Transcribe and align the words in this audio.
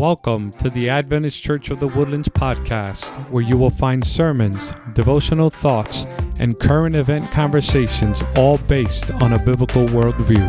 Welcome 0.00 0.52
to 0.52 0.70
the 0.70 0.88
Adventist 0.88 1.42
Church 1.42 1.68
of 1.68 1.78
the 1.78 1.86
Woodlands 1.86 2.30
podcast, 2.30 3.10
where 3.28 3.42
you 3.42 3.58
will 3.58 3.68
find 3.68 4.02
sermons, 4.02 4.72
devotional 4.94 5.50
thoughts, 5.50 6.06
and 6.38 6.58
current 6.58 6.96
event 6.96 7.30
conversations, 7.30 8.22
all 8.34 8.56
based 8.56 9.10
on 9.10 9.34
a 9.34 9.38
biblical 9.38 9.84
worldview. 9.88 10.40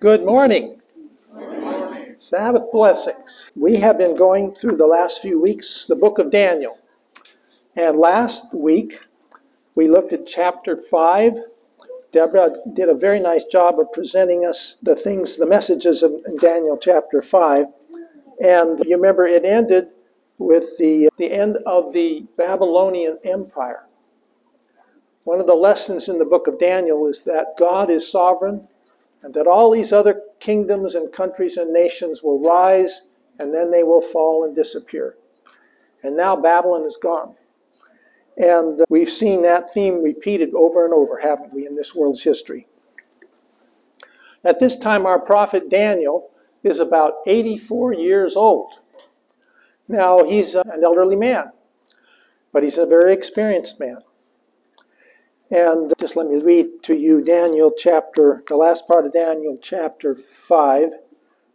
Good 0.00 0.24
morning. 0.24 0.80
Sabbath 2.16 2.72
blessings. 2.72 3.52
We 3.54 3.76
have 3.80 3.98
been 3.98 4.16
going 4.16 4.54
through 4.54 4.78
the 4.78 4.86
last 4.86 5.20
few 5.20 5.38
weeks 5.38 5.84
the 5.84 5.94
book 5.94 6.18
of 6.18 6.30
Daniel. 6.30 6.78
And 7.76 7.98
last 7.98 8.46
week 8.54 8.98
we 9.74 9.90
looked 9.90 10.14
at 10.14 10.26
chapter 10.26 10.78
5 10.78 11.34
Deborah 12.12 12.56
did 12.72 12.88
a 12.88 12.94
very 12.94 13.20
nice 13.20 13.44
job 13.44 13.78
of 13.78 13.92
presenting 13.92 14.46
us 14.46 14.76
the 14.82 14.96
things, 14.96 15.36
the 15.36 15.46
messages 15.46 16.02
of 16.02 16.12
Daniel 16.40 16.76
chapter 16.76 17.20
5. 17.20 17.66
And 18.42 18.80
you 18.84 18.96
remember 18.96 19.26
it 19.26 19.44
ended 19.44 19.88
with 20.38 20.76
the, 20.78 21.08
the 21.18 21.32
end 21.32 21.58
of 21.66 21.92
the 21.92 22.26
Babylonian 22.36 23.18
Empire. 23.24 23.86
One 25.24 25.40
of 25.40 25.46
the 25.46 25.54
lessons 25.54 26.08
in 26.08 26.18
the 26.18 26.24
book 26.24 26.46
of 26.46 26.58
Daniel 26.58 27.06
is 27.06 27.22
that 27.22 27.56
God 27.58 27.90
is 27.90 28.10
sovereign 28.10 28.68
and 29.22 29.34
that 29.34 29.46
all 29.46 29.72
these 29.72 29.92
other 29.92 30.22
kingdoms 30.38 30.94
and 30.94 31.12
countries 31.12 31.56
and 31.56 31.72
nations 31.72 32.22
will 32.22 32.38
rise 32.40 33.02
and 33.40 33.52
then 33.52 33.70
they 33.70 33.82
will 33.82 34.02
fall 34.02 34.44
and 34.44 34.54
disappear. 34.54 35.16
And 36.02 36.16
now 36.16 36.36
Babylon 36.36 36.84
is 36.84 36.96
gone. 36.96 37.34
And 38.36 38.80
we've 38.88 39.10
seen 39.10 39.42
that 39.42 39.72
theme 39.72 40.02
repeated 40.02 40.54
over 40.54 40.84
and 40.84 40.92
over, 40.92 41.20
haven't 41.22 41.54
we, 41.54 41.66
in 41.66 41.74
this 41.74 41.94
world's 41.94 42.22
history? 42.22 42.66
At 44.44 44.60
this 44.60 44.76
time, 44.76 45.06
our 45.06 45.18
prophet 45.18 45.70
Daniel 45.70 46.30
is 46.62 46.78
about 46.78 47.14
84 47.26 47.94
years 47.94 48.36
old. 48.36 48.72
Now, 49.88 50.24
he's 50.24 50.54
an 50.54 50.84
elderly 50.84 51.16
man, 51.16 51.52
but 52.52 52.62
he's 52.62 52.78
a 52.78 52.86
very 52.86 53.12
experienced 53.12 53.80
man. 53.80 53.98
And 55.50 55.92
just 55.98 56.16
let 56.16 56.26
me 56.26 56.40
read 56.40 56.82
to 56.82 56.94
you 56.94 57.22
Daniel 57.22 57.72
chapter, 57.76 58.42
the 58.48 58.56
last 58.56 58.88
part 58.88 59.06
of 59.06 59.12
Daniel 59.12 59.56
chapter 59.60 60.14
5, 60.14 60.90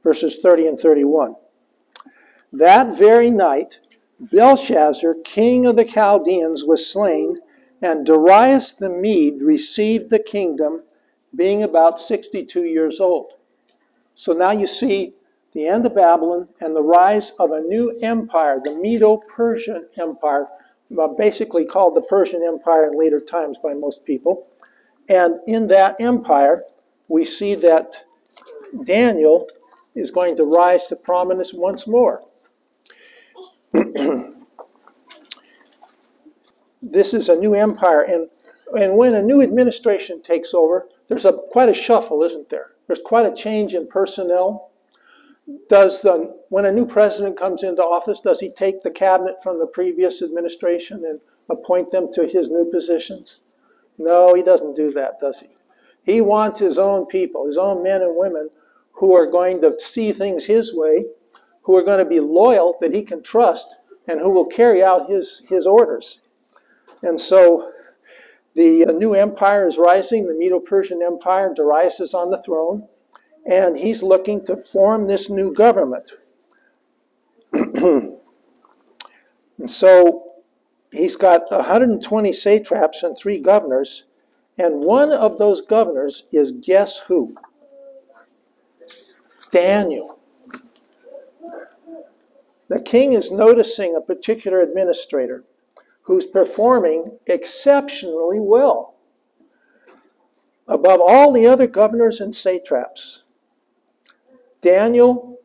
verses 0.02 0.40
30 0.42 0.68
and 0.68 0.80
31. 0.80 1.36
That 2.54 2.98
very 2.98 3.30
night, 3.30 3.81
Belshazzar, 4.22 5.16
king 5.24 5.66
of 5.66 5.76
the 5.76 5.84
Chaldeans, 5.84 6.64
was 6.64 6.86
slain, 6.86 7.40
and 7.82 8.06
Darius 8.06 8.72
the 8.72 8.90
Mede 8.90 9.42
received 9.42 10.12
the 10.12 10.20
kingdom, 10.20 10.84
being 11.36 11.64
about 11.64 12.00
62 12.00 12.64
years 12.64 13.00
old. 13.00 13.34
So 14.14 14.34
now 14.34 14.52
you 14.52 14.68
see 14.68 15.16
the 15.54 15.66
end 15.68 15.88
of 15.88 15.96
Babylon 15.96 16.50
and 16.60 16.76
the 16.76 16.84
rise 16.84 17.32
of 17.40 17.52
a 17.52 17.62
new 17.62 17.98
empire, 18.04 18.62
the 18.64 18.76
Medo 18.76 19.18
Persian 19.18 19.88
Empire, 19.98 20.48
uh, 21.00 21.08
basically 21.08 21.66
called 21.66 21.96
the 21.96 22.02
Persian 22.02 22.44
Empire 22.44 22.92
in 22.92 23.00
later 23.00 23.20
times 23.20 23.58
by 23.58 23.74
most 23.74 24.06
people. 24.06 24.48
And 25.10 25.40
in 25.48 25.68
that 25.70 26.00
empire, 26.00 26.62
we 27.08 27.26
see 27.26 27.56
that 27.56 28.06
Daniel 28.86 29.48
is 29.96 30.12
going 30.12 30.38
to 30.38 30.44
rise 30.44 30.86
to 30.88 30.96
prominence 30.96 31.54
once 31.54 31.88
more. 31.88 32.24
this 36.82 37.14
is 37.14 37.30
a 37.30 37.36
new 37.36 37.54
empire, 37.54 38.02
and 38.02 38.30
and 38.78 38.96
when 38.96 39.16
a 39.16 39.22
new 39.22 39.42
administration 39.42 40.22
takes 40.22 40.54
over, 40.54 40.90
there's 41.08 41.26
a 41.26 41.34
quite 41.34 41.70
a 41.70 41.74
shuffle, 41.74 42.24
isn't 42.24 42.50
there? 42.50 42.72
There's 42.88 43.02
quite 43.02 43.26
a 43.26 43.34
change 43.34 43.74
in 43.74 43.88
personnel. 43.88 44.72
Does 45.70 46.02
the 46.02 46.38
when 46.50 46.66
a 46.66 46.72
new 46.72 46.86
president 46.86 47.38
comes 47.38 47.64
into 47.64 47.82
office, 47.82 48.20
does 48.20 48.42
he 48.42 48.52
take 48.52 48.84
the 48.84 48.92
cabinet 48.92 49.42
from 49.42 49.60
the 49.60 49.68
previous 49.68 50.22
administration 50.22 51.06
and 51.06 51.22
appoint 51.50 51.92
them 51.92 52.12
to 52.14 52.28
his 52.28 52.50
new 52.50 52.70
positions? 52.70 53.44
No, 53.98 54.34
he 54.34 54.44
doesn't 54.44 54.76
do 54.76 54.92
that, 54.92 55.20
does 55.22 55.40
he? 55.40 55.50
He 56.04 56.20
wants 56.20 56.60
his 56.60 56.78
own 56.78 57.06
people, 57.06 57.46
his 57.46 57.58
own 57.58 57.84
men 57.84 58.02
and 58.02 58.18
women 58.18 58.50
who 58.94 59.14
are 59.14 59.28
going 59.28 59.62
to 59.62 59.80
see 59.80 60.12
things 60.12 60.46
his 60.46 60.76
way 60.76 61.06
who 61.64 61.76
are 61.76 61.84
going 61.84 62.00
to 62.00 62.06
be 62.06 62.20
loyal, 62.20 62.78
that 62.82 62.94
he 62.94 63.04
can 63.04 63.22
trust, 63.22 63.76
and 64.08 64.20
who 64.20 64.32
will 64.32 64.46
carry 64.46 64.84
out 64.84 65.10
his, 65.10 65.44
his 65.48 65.68
orders. 65.68 66.20
And 67.04 67.20
so 67.20 67.72
the 68.56 68.86
uh, 68.86 68.92
new 68.92 69.14
empire 69.14 69.68
is 69.68 69.78
rising, 69.78 70.28
the 70.28 70.34
Medo 70.34 70.60
Persian 70.60 71.02
Empire. 71.02 71.54
Darius 71.56 72.00
is 72.00 72.14
on 72.14 72.32
the 72.32 72.42
throne, 72.42 72.88
and 73.46 73.78
he's 73.78 74.04
looking 74.04 74.46
to 74.46 74.58
form 74.58 75.08
this 75.08 75.30
new 75.30 75.54
government. 75.54 76.12
and 77.54 78.18
so 79.66 80.34
he's 80.92 81.16
got 81.16 81.50
120 81.50 82.34
satraps 82.34 83.04
and 83.04 83.18
three 83.18 83.40
governors, 83.40 84.04
and 84.58 84.82
one 84.82 85.12
of 85.12 85.38
those 85.38 85.62
governors 85.62 86.24
is 86.32 86.52
guess 86.52 86.98
who? 86.98 87.36
Daniel. 89.52 90.21
The 92.72 92.80
king 92.80 93.12
is 93.12 93.32
noticing 93.34 93.98
a 93.98 94.00
particular 94.00 94.62
administrator 94.62 95.44
who's 96.04 96.26
performing 96.26 97.20
exceptionally 97.28 98.40
well 98.40 98.96
above 100.70 101.02
all 101.04 101.34
the 101.34 101.46
other 101.48 101.68
governors 101.68 102.22
and 102.22 102.34
satraps. 102.34 103.24
Daniel, 104.62 105.38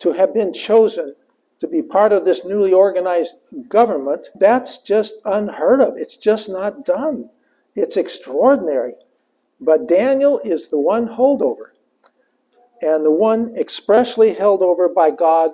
to 0.00 0.12
have 0.12 0.34
been 0.34 0.52
chosen 0.52 1.14
to 1.60 1.66
be 1.66 1.80
part 1.80 2.12
of 2.12 2.26
this 2.26 2.44
newly 2.44 2.74
organized 2.74 3.36
government, 3.70 4.28
that's 4.34 4.76
just 4.76 5.14
unheard 5.24 5.80
of. 5.80 5.96
It's 5.96 6.18
just 6.18 6.50
not 6.50 6.84
done. 6.84 7.30
It's 7.76 7.96
extraordinary. 7.96 8.92
But 9.58 9.88
Daniel 9.88 10.38
is 10.40 10.68
the 10.68 10.78
one 10.78 11.08
holdover, 11.08 11.70
and 12.82 13.06
the 13.06 13.10
one 13.10 13.56
expressly 13.56 14.34
held 14.34 14.60
over 14.60 14.86
by 14.86 15.10
God 15.10 15.52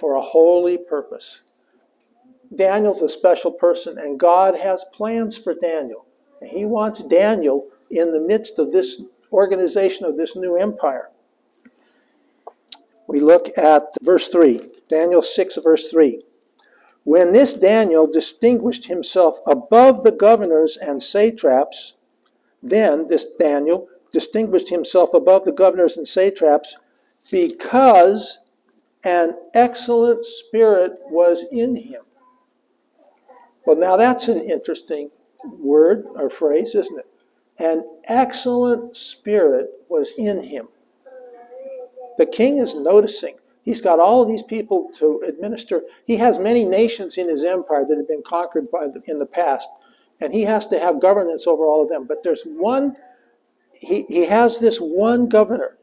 for 0.00 0.14
a 0.14 0.22
holy 0.22 0.78
purpose. 0.78 1.42
Daniel's 2.56 3.02
a 3.02 3.08
special 3.08 3.52
person, 3.52 3.98
and 3.98 4.18
God 4.18 4.56
has 4.56 4.84
plans 4.92 5.36
for 5.36 5.54
Daniel. 5.54 6.06
He 6.42 6.64
wants 6.64 7.02
Daniel 7.02 7.68
in 7.90 8.12
the 8.12 8.20
midst 8.20 8.58
of 8.58 8.72
this 8.72 9.02
organization 9.30 10.06
of 10.06 10.16
this 10.16 10.34
new 10.34 10.56
empire. 10.56 11.10
We 13.06 13.20
look 13.20 13.46
at 13.58 13.84
verse 14.02 14.28
3, 14.28 14.60
Daniel 14.88 15.22
6, 15.22 15.58
verse 15.62 15.90
3. 15.90 16.22
When 17.04 17.32
this 17.32 17.54
Daniel 17.54 18.06
distinguished 18.06 18.86
himself 18.86 19.38
above 19.46 20.02
the 20.02 20.12
governors 20.12 20.76
and 20.76 21.02
satraps, 21.02 21.94
then 22.62 23.08
this 23.08 23.26
Daniel 23.38 23.88
distinguished 24.12 24.70
himself 24.70 25.14
above 25.14 25.44
the 25.44 25.52
governors 25.52 25.96
and 25.96 26.06
satraps 26.06 26.76
because 27.30 28.39
an 29.04 29.34
excellent 29.54 30.24
spirit 30.26 30.92
was 31.08 31.44
in 31.50 31.76
him. 31.76 32.02
Well, 33.66 33.76
now 33.76 33.96
that's 33.96 34.28
an 34.28 34.40
interesting 34.40 35.10
word 35.44 36.04
or 36.14 36.28
phrase, 36.28 36.74
isn't 36.74 36.98
it? 36.98 37.06
An 37.58 37.84
excellent 38.04 38.96
spirit 38.96 39.70
was 39.88 40.12
in 40.16 40.42
him. 40.42 40.68
The 42.18 42.26
king 42.26 42.58
is 42.58 42.74
noticing. 42.74 43.36
He's 43.62 43.80
got 43.80 44.00
all 44.00 44.24
these 44.24 44.42
people 44.42 44.90
to 44.96 45.22
administer. 45.26 45.82
He 46.06 46.16
has 46.16 46.38
many 46.38 46.64
nations 46.64 47.18
in 47.18 47.28
his 47.28 47.44
empire 47.44 47.84
that 47.86 47.96
have 47.96 48.08
been 48.08 48.22
conquered 48.22 48.70
by 48.70 48.88
the, 48.88 49.02
in 49.06 49.18
the 49.18 49.26
past, 49.26 49.68
and 50.20 50.32
he 50.34 50.42
has 50.42 50.66
to 50.68 50.78
have 50.78 51.00
governance 51.00 51.46
over 51.46 51.64
all 51.64 51.82
of 51.82 51.88
them. 51.88 52.06
But 52.06 52.22
there's 52.22 52.42
one, 52.44 52.96
he, 53.72 54.04
he 54.08 54.26
has 54.26 54.58
this 54.58 54.78
one 54.78 55.28
governor 55.28 55.76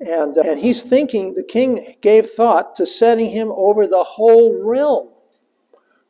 and, 0.00 0.36
uh, 0.36 0.42
and 0.44 0.58
he's 0.58 0.82
thinking, 0.82 1.34
the 1.34 1.42
king 1.42 1.96
gave 2.00 2.28
thought 2.28 2.74
to 2.76 2.86
setting 2.86 3.30
him 3.30 3.50
over 3.52 3.86
the 3.86 4.04
whole 4.04 4.62
realm. 4.62 5.08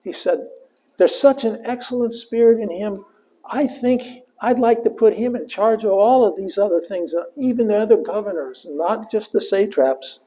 He 0.03 0.12
said, 0.12 0.49
There's 0.97 1.15
such 1.15 1.44
an 1.44 1.61
excellent 1.65 2.15
spirit 2.15 2.61
in 2.61 2.71
him. 2.71 3.05
I 3.49 3.67
think 3.67 4.03
I'd 4.41 4.59
like 4.59 4.83
to 4.83 4.91
put 4.91 5.15
him 5.15 5.37
in 5.37 5.49
charge 5.49 5.85
of 5.85 5.93
all 5.93 6.25
of 6.25 6.37
these 6.37 6.59
other 6.59 6.81
things, 6.81 7.15
uh, 7.15 7.25
even 7.37 7.69
the 7.69 7.77
other 7.77 7.97
governors, 7.97 8.67
not 8.69 9.11
just 9.11 9.33
the 9.33 9.41
satraps. 9.41 10.21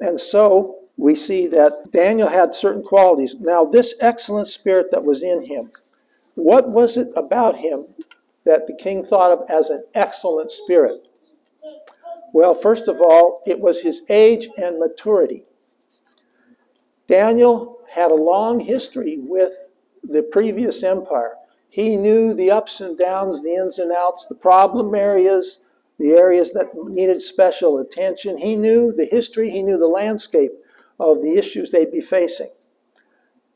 And 0.00 0.20
so 0.20 0.76
we 0.96 1.14
see 1.14 1.46
that 1.48 1.90
Daniel 1.90 2.28
had 2.28 2.54
certain 2.54 2.82
qualities. 2.82 3.36
Now, 3.40 3.64
this 3.64 3.94
excellent 4.00 4.48
spirit 4.48 4.90
that 4.90 5.04
was 5.04 5.22
in 5.22 5.44
him, 5.44 5.70
what 6.34 6.68
was 6.68 6.96
it 6.96 7.08
about 7.16 7.56
him 7.56 7.86
that 8.44 8.66
the 8.66 8.74
king 8.74 9.02
thought 9.02 9.32
of 9.32 9.48
as 9.48 9.70
an 9.70 9.84
excellent 9.94 10.50
spirit? 10.50 11.08
Well, 12.34 12.52
first 12.52 12.88
of 12.88 13.00
all, 13.00 13.42
it 13.46 13.60
was 13.60 13.80
his 13.80 14.02
age 14.10 14.48
and 14.56 14.80
maturity. 14.80 15.44
Daniel 17.06 17.78
had 17.88 18.10
a 18.10 18.16
long 18.16 18.58
history 18.58 19.18
with 19.20 19.52
the 20.02 20.24
previous 20.24 20.82
empire. 20.82 21.36
He 21.68 21.96
knew 21.96 22.34
the 22.34 22.50
ups 22.50 22.80
and 22.80 22.98
downs, 22.98 23.40
the 23.40 23.54
ins 23.54 23.78
and 23.78 23.92
outs, 23.92 24.26
the 24.26 24.34
problem 24.34 24.96
areas, 24.96 25.60
the 26.00 26.10
areas 26.10 26.52
that 26.54 26.74
needed 26.74 27.22
special 27.22 27.78
attention. 27.78 28.38
He 28.38 28.56
knew 28.56 28.92
the 28.92 29.06
history, 29.06 29.50
he 29.50 29.62
knew 29.62 29.78
the 29.78 29.86
landscape 29.86 30.54
of 30.98 31.22
the 31.22 31.36
issues 31.36 31.70
they'd 31.70 31.92
be 31.92 32.00
facing. 32.00 32.50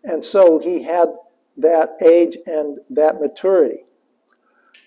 And 0.05 0.25
so 0.25 0.61
he 0.61 0.85
had 0.85 1.09
that 1.57 2.01
age 2.01 2.39
and 2.47 2.79
that 2.91 3.21
maturity. 3.21 3.87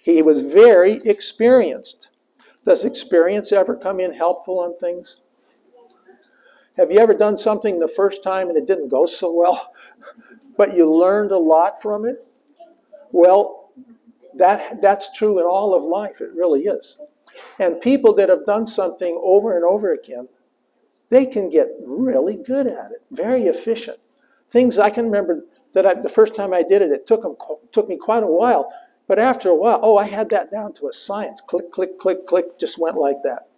He 0.01 0.21
was 0.21 0.43
very 0.43 1.01
experienced. 1.03 2.07
Does 2.65 2.85
experience 2.85 3.51
ever 3.51 3.75
come 3.75 3.99
in 3.99 4.13
helpful 4.13 4.59
on 4.59 4.75
things? 4.75 5.21
Have 6.77 6.91
you 6.91 6.99
ever 6.99 7.13
done 7.13 7.37
something 7.37 7.79
the 7.79 7.87
first 7.87 8.23
time 8.23 8.49
and 8.49 8.57
it 8.57 8.65
didn't 8.65 8.89
go 8.89 9.05
so 9.05 9.31
well, 9.31 9.73
but 10.57 10.75
you 10.75 10.91
learned 10.91 11.31
a 11.31 11.37
lot 11.37 11.81
from 11.81 12.05
it? 12.05 12.25
Well, 13.11 13.71
that, 14.35 14.81
that's 14.81 15.13
true 15.13 15.39
in 15.39 15.45
all 15.45 15.75
of 15.75 15.83
life. 15.83 16.21
It 16.21 16.31
really 16.33 16.61
is. 16.61 16.97
And 17.59 17.81
people 17.81 18.13
that 18.15 18.29
have 18.29 18.45
done 18.45 18.67
something 18.67 19.19
over 19.23 19.55
and 19.55 19.65
over 19.65 19.93
again, 19.93 20.27
they 21.09 21.25
can 21.25 21.49
get 21.49 21.69
really 21.85 22.37
good 22.37 22.67
at 22.67 22.91
it, 22.91 23.03
very 23.11 23.43
efficient. 23.43 23.97
Things 24.49 24.77
I 24.77 24.89
can 24.89 25.05
remember 25.05 25.45
that 25.73 25.85
I, 25.85 25.93
the 25.95 26.09
first 26.09 26.35
time 26.35 26.53
I 26.53 26.63
did 26.63 26.81
it, 26.81 26.91
it 26.91 27.07
took, 27.07 27.23
them, 27.23 27.35
took 27.71 27.87
me 27.87 27.97
quite 27.97 28.23
a 28.23 28.27
while. 28.27 28.71
But 29.11 29.19
after 29.19 29.49
a 29.49 29.55
while, 29.55 29.81
oh, 29.83 29.97
I 29.97 30.05
had 30.05 30.29
that 30.29 30.49
down 30.49 30.71
to 30.75 30.87
a 30.87 30.93
science. 30.93 31.41
Click, 31.41 31.69
click, 31.69 31.99
click, 31.99 32.25
click, 32.27 32.57
just 32.57 32.77
went 32.77 32.95
like 32.95 33.17
that. 33.25 33.49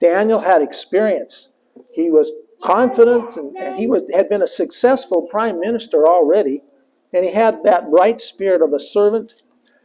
Daniel 0.00 0.38
had 0.38 0.62
experience. 0.62 1.48
He 1.92 2.08
was 2.08 2.30
confident 2.62 3.36
and, 3.36 3.56
and 3.56 3.76
he 3.76 3.88
was, 3.88 4.04
had 4.14 4.28
been 4.28 4.42
a 4.42 4.46
successful 4.46 5.26
prime 5.26 5.58
minister 5.58 6.06
already. 6.06 6.62
And 7.12 7.24
he 7.24 7.32
had 7.32 7.64
that 7.64 7.82
right 7.88 8.20
spirit 8.20 8.62
of 8.62 8.72
a 8.72 8.78
servant. 8.78 9.42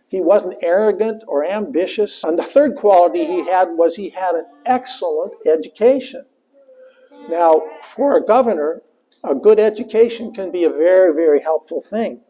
He 0.08 0.22
wasn't 0.22 0.60
arrogant 0.62 1.24
or 1.28 1.44
ambitious. 1.44 2.24
And 2.24 2.38
the 2.38 2.44
third 2.44 2.76
quality 2.76 3.26
he 3.26 3.50
had 3.50 3.70
was 3.72 3.96
he 3.96 4.12
had 4.12 4.36
an 4.36 4.46
excellent 4.68 5.34
education. 5.48 6.26
Now, 7.28 7.64
for 7.84 8.18
a 8.18 8.24
governor, 8.24 8.84
a 9.24 9.34
good 9.34 9.60
education 9.60 10.32
can 10.32 10.52
be 10.52 10.64
a 10.64 10.70
very, 10.70 11.12
very 11.12 11.42
helpful 11.42 11.82
thing. 11.82 12.22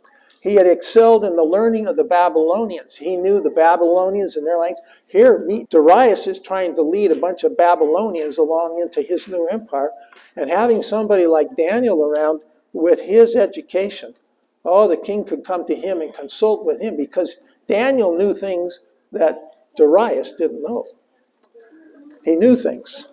He 0.41 0.55
had 0.55 0.67
excelled 0.67 1.25
in 1.25 1.35
the 1.35 1.43
learning 1.43 1.87
of 1.87 1.95
the 1.95 2.03
Babylonians. 2.03 2.95
He 2.95 3.17
knew 3.17 3.41
the 3.41 3.49
Babylonians 3.49 4.35
and 4.35 4.45
their 4.45 4.59
language. 4.59 4.83
Here, 5.09 5.45
Darius 5.69 6.27
is 6.27 6.39
trying 6.39 6.75
to 6.75 6.81
lead 6.81 7.11
a 7.11 7.15
bunch 7.15 7.43
of 7.43 7.57
Babylonians 7.57 8.37
along 8.37 8.79
into 8.79 9.01
his 9.01 9.27
new 9.27 9.47
empire, 9.47 9.91
and 10.35 10.49
having 10.49 10.83
somebody 10.83 11.25
like 11.25 11.57
Daniel 11.57 12.03
around 12.03 12.41
with 12.73 13.01
his 13.01 13.35
education, 13.35 14.13
oh, 14.63 14.87
the 14.87 14.97
king 14.97 15.23
could 15.23 15.43
come 15.43 15.65
to 15.65 15.75
him 15.75 16.01
and 16.01 16.13
consult 16.13 16.65
with 16.65 16.79
him 16.81 16.95
because 16.95 17.39
Daniel 17.67 18.15
knew 18.15 18.33
things 18.33 18.81
that 19.11 19.37
Darius 19.75 20.33
didn't 20.33 20.61
know. 20.61 20.85
He 22.23 22.35
knew 22.35 22.55
things. 22.55 23.07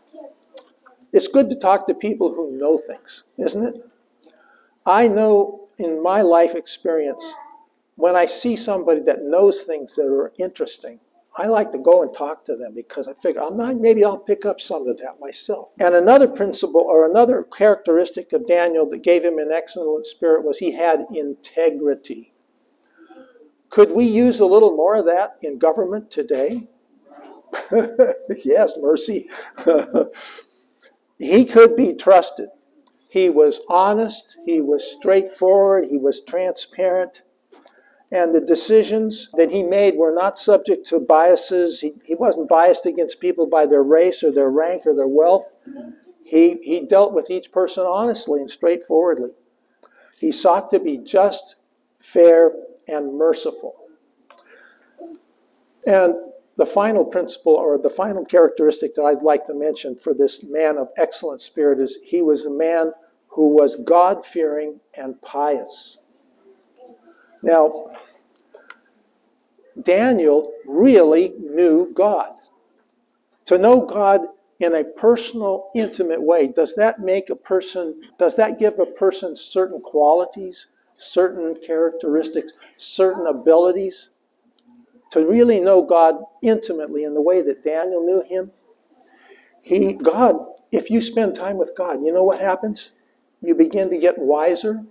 It's 1.12 1.28
good 1.28 1.48
to 1.50 1.56
talk 1.56 1.86
to 1.86 1.94
people 1.94 2.34
who 2.34 2.58
know 2.58 2.76
things, 2.76 3.22
isn't 3.38 3.64
it? 3.64 3.88
I 4.84 5.08
know 5.08 5.63
in 5.78 6.02
my 6.02 6.22
life 6.22 6.54
experience, 6.54 7.24
when 7.96 8.16
I 8.16 8.26
see 8.26 8.56
somebody 8.56 9.00
that 9.02 9.22
knows 9.22 9.62
things 9.62 9.94
that 9.96 10.06
are 10.06 10.32
interesting, 10.38 11.00
I 11.36 11.46
like 11.46 11.72
to 11.72 11.78
go 11.78 12.02
and 12.02 12.14
talk 12.14 12.44
to 12.46 12.56
them 12.56 12.74
because 12.74 13.08
I 13.08 13.14
figure 13.14 13.42
I'm 13.42 13.56
not, 13.56 13.76
maybe 13.76 14.04
I'll 14.04 14.18
pick 14.18 14.46
up 14.46 14.60
some 14.60 14.86
of 14.86 14.98
that 14.98 15.18
myself. 15.20 15.70
And 15.80 15.94
another 15.94 16.28
principle 16.28 16.82
or 16.82 17.10
another 17.10 17.42
characteristic 17.42 18.32
of 18.32 18.46
Daniel 18.46 18.88
that 18.90 19.02
gave 19.02 19.24
him 19.24 19.38
an 19.38 19.50
excellent 19.52 20.06
spirit 20.06 20.44
was 20.44 20.58
he 20.58 20.72
had 20.72 21.06
integrity. 21.12 22.32
Could 23.68 23.90
we 23.90 24.06
use 24.06 24.38
a 24.38 24.46
little 24.46 24.76
more 24.76 24.94
of 24.94 25.06
that 25.06 25.36
in 25.42 25.58
government 25.58 26.08
today? 26.08 26.68
yes, 28.44 28.74
mercy. 28.80 29.28
he 31.18 31.44
could 31.44 31.74
be 31.74 31.94
trusted. 31.94 32.48
He 33.14 33.30
was 33.30 33.60
honest, 33.68 34.38
he 34.44 34.60
was 34.60 34.82
straightforward, 34.82 35.86
he 35.88 35.98
was 35.98 36.20
transparent, 36.20 37.22
and 38.10 38.34
the 38.34 38.40
decisions 38.40 39.30
that 39.34 39.52
he 39.52 39.62
made 39.62 39.94
were 39.94 40.12
not 40.12 40.36
subject 40.36 40.84
to 40.88 40.98
biases. 40.98 41.80
He, 41.80 41.92
he 42.04 42.16
wasn't 42.16 42.48
biased 42.48 42.86
against 42.86 43.20
people 43.20 43.46
by 43.46 43.66
their 43.66 43.84
race 43.84 44.24
or 44.24 44.32
their 44.32 44.50
rank 44.50 44.84
or 44.84 44.96
their 44.96 45.06
wealth. 45.06 45.52
He, 46.24 46.58
he 46.64 46.80
dealt 46.80 47.12
with 47.12 47.30
each 47.30 47.52
person 47.52 47.84
honestly 47.84 48.40
and 48.40 48.50
straightforwardly. 48.50 49.30
He 50.18 50.32
sought 50.32 50.72
to 50.72 50.80
be 50.80 50.98
just, 50.98 51.54
fair, 52.00 52.50
and 52.88 53.16
merciful. 53.16 53.76
And 55.86 56.16
the 56.56 56.66
final 56.66 57.04
principle 57.04 57.54
or 57.54 57.78
the 57.78 57.90
final 57.90 58.24
characteristic 58.24 58.94
that 58.94 59.04
I'd 59.04 59.22
like 59.22 59.46
to 59.46 59.54
mention 59.54 59.94
for 59.94 60.14
this 60.14 60.42
man 60.42 60.78
of 60.78 60.88
excellent 60.96 61.42
spirit 61.42 61.78
is 61.78 61.98
he 62.02 62.20
was 62.20 62.44
a 62.44 62.50
man 62.50 62.90
who 63.34 63.48
was 63.48 63.76
God 63.84 64.24
fearing 64.24 64.78
and 64.96 65.20
pious. 65.22 65.98
Now, 67.42 67.90
Daniel 69.82 70.52
really 70.66 71.34
knew 71.40 71.92
God. 71.94 72.32
To 73.46 73.58
know 73.58 73.84
God 73.84 74.20
in 74.60 74.76
a 74.76 74.84
personal, 74.84 75.70
intimate 75.74 76.22
way, 76.22 76.46
does 76.46 76.76
that 76.76 77.00
make 77.00 77.28
a 77.28 77.34
person, 77.34 78.00
does 78.18 78.36
that 78.36 78.60
give 78.60 78.78
a 78.78 78.86
person 78.86 79.36
certain 79.36 79.80
qualities, 79.80 80.68
certain 80.96 81.56
characteristics, 81.66 82.52
certain 82.76 83.26
abilities? 83.26 84.10
To 85.10 85.26
really 85.26 85.60
know 85.60 85.82
God 85.82 86.16
intimately 86.40 87.02
in 87.02 87.14
the 87.14 87.20
way 87.20 87.42
that 87.42 87.64
Daniel 87.64 88.06
knew 88.06 88.22
him, 88.22 88.52
he, 89.60 89.94
God, 89.94 90.36
if 90.70 90.88
you 90.88 91.02
spend 91.02 91.34
time 91.34 91.56
with 91.58 91.72
God, 91.76 92.02
you 92.04 92.12
know 92.12 92.22
what 92.24 92.40
happens? 92.40 92.92
You 93.44 93.54
begin 93.54 93.90
to 93.90 93.98
get 93.98 94.18
wiser. 94.18 94.82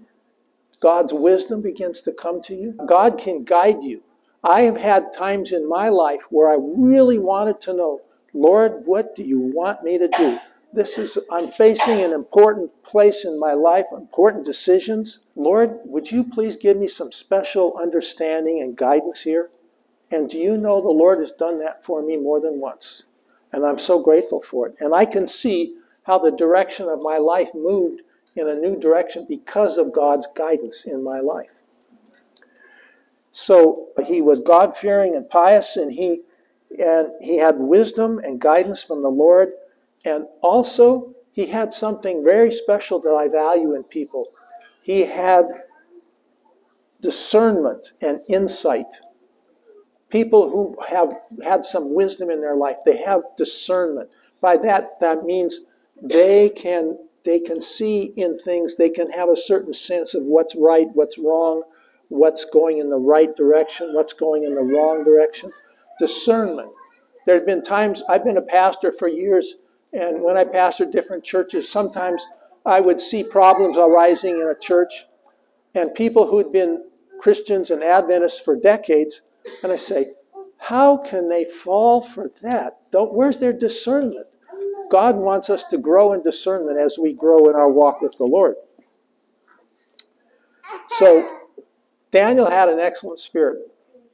God's 0.80 1.12
wisdom 1.12 1.62
begins 1.64 2.02
to 2.02 2.12
come 2.12 2.40
to 2.44 2.56
you. 2.56 2.74
God 2.86 3.18
can 3.18 3.44
guide 3.44 3.82
you. 3.82 4.04
I 4.44 4.62
have 4.62 4.78
had 4.78 5.12
times 5.12 5.54
in 5.54 5.68
my 5.68 5.90
life 5.90 6.28
where 6.30 6.52
I 6.52 6.58
really 6.60 7.18
wanted 7.18 7.60
to 7.62 7.74
know, 7.74 8.02
Lord, 8.34 8.84
what 8.86 9.16
do 9.16 9.24
you 9.24 9.40
want 9.40 9.84
me 9.84 9.98
to 9.98 10.08
do? 10.08 10.38
This 10.72 11.00
is, 11.00 11.18
I'm 11.32 11.52
facing 11.52 12.02
an 12.02 12.14
important 12.14 12.70
place 12.84 13.26
in 13.26 13.40
my 13.40 13.54
life, 13.54 13.86
important 13.92 14.46
decisions. 14.46 15.20
Lord, 15.36 15.80
would 15.86 16.12
you 16.12 16.24
please 16.24 16.56
give 16.56 16.78
me 16.78 16.88
some 16.88 17.12
special 17.12 17.76
understanding 17.82 18.62
and 18.62 18.76
guidance 18.76 19.22
here? 19.22 19.50
And 20.12 20.30
do 20.30 20.38
you 20.38 20.60
know 20.60 20.80
the 20.80 20.90
Lord 20.90 21.20
has 21.22 21.32
done 21.32 21.60
that 21.60 21.84
for 21.84 22.04
me 22.04 22.18
more 22.18 22.40
than 22.40 22.60
once? 22.60 23.06
And 23.52 23.66
I'm 23.66 23.80
so 23.80 24.00
grateful 24.00 24.42
for 24.42 24.68
it. 24.68 24.76
And 24.80 24.94
I 24.94 25.06
can 25.06 25.28
see 25.28 25.76
how 26.04 26.20
the 26.20 26.32
direction 26.32 26.88
of 26.88 27.02
my 27.02 27.18
life 27.18 27.50
moved 27.56 28.02
in 28.36 28.50
a 28.50 28.56
new 28.56 28.80
direction 28.80 29.26
because 29.28 29.78
of 29.78 29.94
God's 29.94 30.28
guidance 30.36 30.86
in 30.86 31.04
my 31.04 31.20
life. 31.20 31.52
So 33.32 33.88
he 34.06 34.22
was 34.22 34.40
God 34.40 34.76
fearing 34.78 35.16
and 35.16 35.30
pious, 35.30 35.76
and 35.78 35.92
he 35.92 36.22
and 36.80 37.10
he 37.22 37.38
had 37.38 37.58
wisdom 37.60 38.20
and 38.20 38.40
guidance 38.40 38.84
from 38.84 39.02
the 39.04 39.10
Lord, 39.10 39.52
and 40.06 40.28
also 40.42 41.14
he 41.34 41.48
had 41.48 41.74
something 41.74 42.24
very 42.24 42.52
special 42.52 43.00
that 43.00 43.12
I 43.12 43.28
value 43.28 43.76
in 43.76 43.84
people. 43.84 44.28
He 44.84 45.02
had 45.06 45.46
discernment 47.02 47.92
and 48.02 48.22
insight. 48.28 48.88
People 50.10 50.50
who 50.50 50.78
have 50.88 51.14
had 51.44 51.66
some 51.66 51.94
wisdom 51.94 52.30
in 52.30 52.40
their 52.40 52.56
life, 52.56 52.78
they 52.86 52.98
have 52.98 53.22
discernment. 53.36 54.10
By 54.42 54.58
that, 54.58 55.00
that 55.02 55.24
means 55.24 55.62
they 56.02 56.50
can 56.50 56.98
they 57.24 57.40
can 57.40 57.62
see 57.62 58.14
in 58.18 58.38
things, 58.38 58.76
they 58.76 58.90
can 58.90 59.12
have 59.12 59.30
a 59.30 59.36
certain 59.36 59.74
sense 59.74 60.14
of 60.14 60.24
what's 60.24 60.56
right, 60.56 60.88
what's 60.94 61.18
wrong, 61.18 61.64
what's 62.10 62.46
going 62.46 62.80
in 62.80 62.90
the 62.90 62.98
right 62.98 63.36
direction, 63.36 63.94
what's 63.94 64.14
going 64.14 64.44
in 64.44 64.56
the 64.56 64.62
wrong 64.62 65.04
direction. 65.04 65.50
Discernment. 66.00 66.70
There 67.26 67.36
have 67.36 67.46
been 67.46 67.64
times, 67.64 68.04
I've 68.10 68.26
been 68.26 68.38
a 68.38 68.42
pastor 68.42 68.92
for 68.92 69.08
years, 69.08 69.56
and 69.94 70.22
when 70.22 70.38
I 70.38 70.44
pastored 70.44 70.92
different 70.92 71.24
churches, 71.24 71.72
sometimes 71.72 72.26
I 72.66 72.82
would 72.82 73.00
see 73.00 73.24
problems 73.24 73.78
arising 73.78 74.40
in 74.42 74.48
a 74.48 74.60
church, 74.60 75.06
and 75.76 75.94
people 75.94 76.28
who'd 76.28 76.52
been 76.52 76.86
Christians 77.20 77.72
and 77.72 77.84
Adventists 77.84 78.40
for 78.40 78.56
decades, 78.56 79.22
and 79.64 79.72
I 79.72 79.78
say, 79.78 80.14
how 80.58 80.98
can 80.98 81.30
they 81.30 81.46
fall 81.46 82.02
for 82.02 82.32
that? 82.42 82.80
Don't, 82.92 83.14
where's 83.14 83.40
their 83.40 83.54
discernment? 83.54 84.28
God 84.90 85.16
wants 85.16 85.50
us 85.50 85.64
to 85.66 85.78
grow 85.78 86.14
in 86.14 86.24
discernment 86.24 86.80
as 86.80 86.98
we 87.00 87.14
grow 87.14 87.50
in 87.50 87.56
our 87.56 87.70
walk 87.70 88.02
with 88.02 88.18
the 88.18 88.26
Lord. 88.26 88.56
So, 90.90 91.40
Daniel 92.12 92.50
had 92.50 92.70
an 92.70 92.80
excellent 92.80 93.20
spirit. 93.20 93.60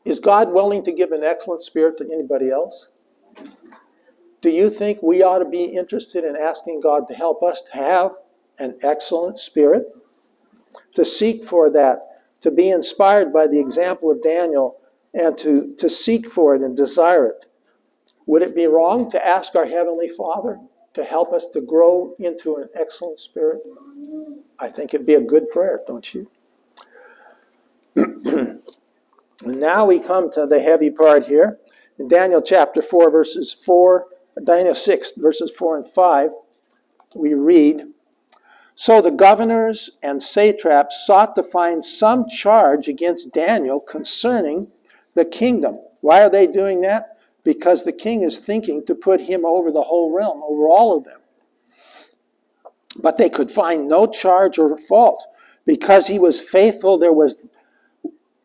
Is 0.05 0.19
God 0.19 0.51
willing 0.51 0.83
to 0.85 0.91
give 0.91 1.11
an 1.11 1.23
excellent 1.23 1.61
spirit 1.61 1.97
to 1.97 2.05
anybody 2.05 2.49
else? 2.49 2.89
Do 4.41 4.49
you 4.49 4.69
think 4.69 5.03
we 5.03 5.21
ought 5.21 5.39
to 5.39 5.45
be 5.45 5.65
interested 5.65 6.23
in 6.23 6.35
asking 6.37 6.81
God 6.81 7.07
to 7.09 7.13
help 7.13 7.43
us 7.43 7.61
to 7.61 7.77
have 7.77 8.11
an 8.57 8.77
excellent 8.81 9.37
spirit? 9.37 9.83
To 10.95 11.03
seek 11.03 11.45
for 11.45 11.69
that, 11.71 11.99
to 12.41 12.51
be 12.51 12.69
inspired 12.69 13.33
by 13.33 13.47
the 13.47 13.59
example 13.59 14.09
of 14.11 14.23
Daniel, 14.23 14.79
and 15.13 15.37
to, 15.39 15.75
to 15.77 15.89
seek 15.89 16.31
for 16.31 16.55
it 16.55 16.61
and 16.61 16.77
desire 16.77 17.27
it. 17.27 17.45
Would 18.29 18.43
it 18.43 18.53
be 18.53 18.67
wrong 18.67 19.09
to 19.09 19.25
ask 19.25 19.55
our 19.55 19.65
Heavenly 19.65 20.07
Father 20.07 20.59
to 20.93 21.03
help 21.03 21.33
us 21.33 21.47
to 21.51 21.61
grow 21.61 22.13
into 22.19 22.57
an 22.57 22.69
excellent 22.79 23.19
spirit? 23.19 23.57
I 24.59 24.67
think 24.67 24.93
it'd 24.93 25.07
be 25.07 25.15
a 25.15 25.19
good 25.19 25.49
prayer, 25.49 25.81
don't 25.87 26.13
you? 26.13 26.29
and 27.95 28.61
now 29.43 29.83
we 29.83 29.99
come 29.99 30.31
to 30.33 30.45
the 30.45 30.59
heavy 30.59 30.91
part 30.91 31.25
here. 31.25 31.57
In 31.97 32.07
Daniel 32.07 32.39
chapter 32.39 32.83
4, 32.83 33.09
verses 33.09 33.51
4, 33.51 34.05
Daniel 34.43 34.75
6, 34.75 35.13
verses 35.17 35.49
4 35.49 35.77
and 35.77 35.87
5, 35.87 36.29
we 37.15 37.33
read 37.33 37.87
So 38.75 39.01
the 39.01 39.09
governors 39.09 39.97
and 40.03 40.21
satraps 40.21 41.03
sought 41.03 41.33
to 41.33 41.41
find 41.41 41.83
some 41.83 42.29
charge 42.29 42.87
against 42.87 43.33
Daniel 43.33 43.79
concerning 43.79 44.67
the 45.15 45.25
kingdom. 45.25 45.79
Why 46.01 46.21
are 46.21 46.29
they 46.29 46.45
doing 46.45 46.81
that? 46.81 47.15
Because 47.49 47.83
the 47.83 47.91
king 47.91 48.21
is 48.21 48.37
thinking 48.37 48.85
to 48.85 48.93
put 48.93 49.21
him 49.21 49.43
over 49.43 49.71
the 49.71 49.81
whole 49.81 50.15
realm, 50.15 50.43
over 50.43 50.67
all 50.67 50.95
of 50.95 51.03
them. 51.03 51.19
But 52.95 53.17
they 53.17 53.27
could 53.27 53.49
find 53.49 53.87
no 53.87 54.05
charge 54.05 54.59
or 54.59 54.77
fault. 54.77 55.25
Because 55.65 56.05
he 56.05 56.19
was 56.19 56.39
faithful, 56.39 56.99
there 56.99 57.11
was 57.11 57.37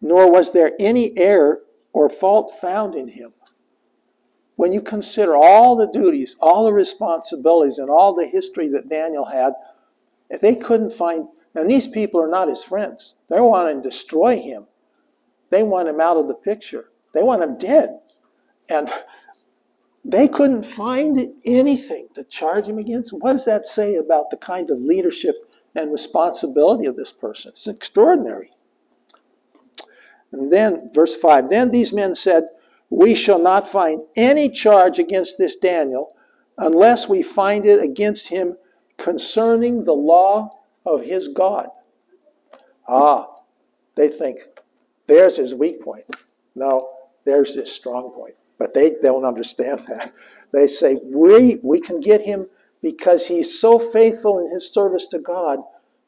nor 0.01 0.33
was 0.33 0.53
there 0.53 0.73
any 0.81 1.15
error 1.19 1.61
or 1.93 2.09
fault 2.09 2.55
found 2.59 2.95
in 2.95 3.09
him. 3.09 3.35
When 4.57 4.73
you 4.73 4.81
consider 4.81 5.37
all 5.37 5.77
the 5.77 5.87
duties, 5.87 6.35
all 6.41 6.65
the 6.65 6.73
responsibilities, 6.73 7.77
and 7.77 7.91
all 7.91 8.15
the 8.15 8.27
history 8.27 8.69
that 8.69 8.89
Daniel 8.89 9.27
had, 9.27 9.53
if 10.31 10.41
they 10.41 10.55
couldn't 10.55 10.95
find, 10.95 11.29
and 11.55 11.71
these 11.71 11.87
people 11.87 12.23
are 12.23 12.31
not 12.31 12.49
his 12.49 12.65
friends, 12.65 13.17
they 13.29 13.39
want 13.39 13.69
to 13.69 13.87
destroy 13.87 14.41
him. 14.41 14.65
They 15.51 15.63
want 15.63 15.89
him 15.89 16.01
out 16.01 16.17
of 16.17 16.27
the 16.27 16.35
picture. 16.35 16.87
They 17.13 17.23
want 17.23 17.43
him 17.43 17.59
dead. 17.59 18.01
And 18.69 18.91
they 20.05 20.29
couldn't 20.29 20.65
find 20.65 21.35
anything 21.45 22.09
to 22.15 22.25
charge 22.25 22.69
him 22.69 22.79
against. 22.79 23.13
What 23.13 23.33
does 23.33 23.45
that 23.47 23.67
say 23.67 23.97
about 23.97 24.31
the 24.31 24.37
kind 24.37 24.71
of 24.71 24.79
leadership 24.79 25.37
and 25.75 25.91
responsibility 25.91 26.87
of 26.87 26.97
this 26.97 27.13
person? 27.13 27.53
It's 27.53 27.67
extraordinary. 27.67 28.51
And 30.31 30.53
then, 30.53 30.91
verse 30.93 31.17
5 31.17 31.49
Then 31.49 31.71
these 31.71 31.93
men 31.93 32.15
said, 32.15 32.49
We 32.91 33.15
shall 33.15 33.39
not 33.39 33.69
find 33.69 34.03
any 34.15 34.51
charge 34.51 34.99
against 34.99 35.39
this 35.39 35.57
Daniel 35.57 36.15
unless 36.59 37.09
we 37.09 37.23
find 37.23 37.65
it 37.65 37.83
against 37.83 38.29
him 38.29 38.57
concerning 38.97 39.85
the 39.85 39.95
law 39.95 40.59
of 40.85 41.03
his 41.03 41.29
God. 41.29 41.69
Ah, 42.87 43.29
they 43.95 44.09
think 44.09 44.39
there's 45.07 45.37
his 45.37 45.55
weak 45.55 45.83
point. 45.83 46.05
No, 46.55 46.91
there's 47.25 47.55
his 47.55 47.73
strong 47.73 48.11
point. 48.11 48.35
But 48.59 48.75
they 48.75 48.95
don't 49.03 49.25
understand 49.25 49.81
that. 49.89 50.13
They 50.53 50.67
say, 50.67 50.99
we, 51.03 51.59
we 51.63 51.81
can 51.81 52.01
get 52.01 52.21
him 52.21 52.47
because 52.83 53.27
he's 53.27 53.59
so 53.59 53.79
faithful 53.79 54.39
in 54.39 54.53
his 54.53 54.71
service 54.71 55.07
to 55.09 55.19
God 55.19 55.61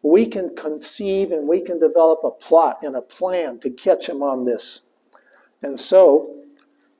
we 0.06 0.24
can 0.24 0.54
conceive 0.54 1.32
and 1.32 1.48
we 1.48 1.60
can 1.60 1.80
develop 1.80 2.20
a 2.22 2.30
plot 2.30 2.78
and 2.82 2.94
a 2.94 3.02
plan 3.02 3.58
to 3.58 3.70
catch 3.70 4.08
him 4.08 4.22
on 4.22 4.44
this. 4.44 4.82
And 5.62 5.78
so, 5.78 6.32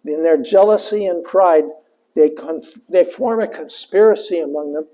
in 0.05 0.23
their 0.23 0.37
jealousy 0.37 1.07
and 1.07 1.23
pride, 1.23 1.65
they, 2.15 2.33
they 2.89 3.05
form 3.05 3.41
a 3.41 3.47
conspiracy 3.47 4.41
among 4.41 4.73
them 4.73 4.87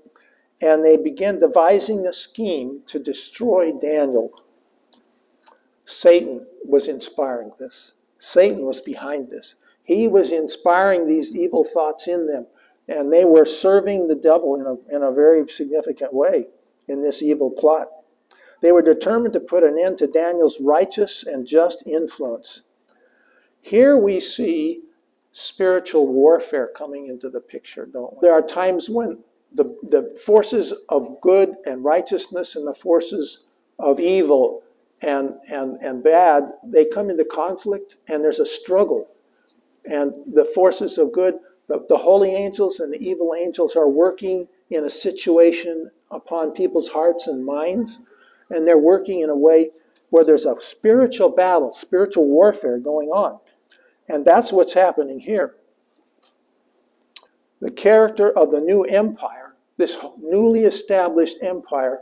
and 0.61 0.85
they 0.85 0.95
begin 0.95 1.39
devising 1.39 2.05
a 2.05 2.13
scheme 2.13 2.81
to 2.87 2.99
destroy 2.99 3.71
Daniel. 3.71 4.31
Satan 5.85 6.45
was 6.63 6.87
inspiring 6.87 7.51
this. 7.57 7.93
Satan 8.19 8.63
was 8.63 8.79
behind 8.79 9.29
this. 9.29 9.55
He 9.83 10.07
was 10.07 10.31
inspiring 10.31 11.07
these 11.07 11.35
evil 11.35 11.63
thoughts 11.63 12.07
in 12.07 12.27
them, 12.27 12.47
and 12.87 13.11
they 13.11 13.25
were 13.25 13.45
serving 13.45 14.07
the 14.07 14.15
devil 14.15 14.55
in 14.55 14.65
a, 14.65 14.95
in 14.95 15.03
a 15.03 15.11
very 15.11 15.47
significant 15.47 16.13
way 16.13 16.47
in 16.87 17.01
this 17.01 17.21
evil 17.21 17.51
plot. 17.51 17.87
They 18.61 18.71
were 18.71 18.81
determined 18.81 19.33
to 19.33 19.39
put 19.41 19.63
an 19.63 19.77
end 19.77 19.97
to 19.97 20.07
Daniel's 20.07 20.61
righteous 20.61 21.23
and 21.23 21.45
just 21.45 21.83
influence. 21.85 22.61
Here 23.59 23.97
we 23.97 24.19
see 24.19 24.83
spiritual 25.33 26.07
warfare 26.07 26.69
coming 26.75 27.07
into 27.07 27.29
the 27.29 27.41
picture, 27.41 27.85
don't 27.85 28.13
we? 28.13 28.19
There 28.21 28.33
are 28.33 28.41
times 28.41 28.89
when 28.89 29.19
the, 29.53 29.65
the 29.83 30.17
forces 30.25 30.73
of 30.89 31.19
good 31.21 31.55
and 31.65 31.83
righteousness 31.83 32.55
and 32.55 32.65
the 32.67 32.73
forces 32.73 33.45
of 33.79 33.99
evil 33.99 34.63
and, 35.01 35.33
and, 35.51 35.75
and 35.77 36.03
bad, 36.03 36.43
they 36.63 36.85
come 36.85 37.09
into 37.09 37.25
conflict 37.25 37.97
and 38.07 38.23
there's 38.23 38.39
a 38.39 38.45
struggle. 38.45 39.09
And 39.85 40.13
the 40.33 40.45
forces 40.45 40.97
of 40.97 41.11
good, 41.11 41.35
the, 41.67 41.85
the 41.89 41.97
holy 41.97 42.33
angels 42.33 42.79
and 42.79 42.93
the 42.93 43.01
evil 43.01 43.33
angels 43.37 43.75
are 43.75 43.89
working 43.89 44.47
in 44.69 44.85
a 44.85 44.89
situation 44.89 45.91
upon 46.11 46.51
people's 46.51 46.89
hearts 46.89 47.27
and 47.27 47.45
minds 47.45 47.99
and 48.49 48.65
they're 48.65 48.77
working 48.77 49.21
in 49.21 49.29
a 49.29 49.35
way 49.35 49.71
where 50.09 50.23
there's 50.23 50.45
a 50.45 50.55
spiritual 50.59 51.29
battle, 51.29 51.73
spiritual 51.73 52.27
warfare 52.27 52.77
going 52.77 53.09
on. 53.09 53.39
And 54.07 54.23
that's 54.23 54.51
what's 54.51 54.73
happening 54.73 55.19
here. 55.19 55.55
The 57.61 57.71
character 57.71 58.29
of 58.37 58.51
the 58.51 58.61
new 58.61 58.83
empire, 58.83 59.55
this 59.77 59.97
newly 60.21 60.65
established 60.65 61.37
empire, 61.41 62.01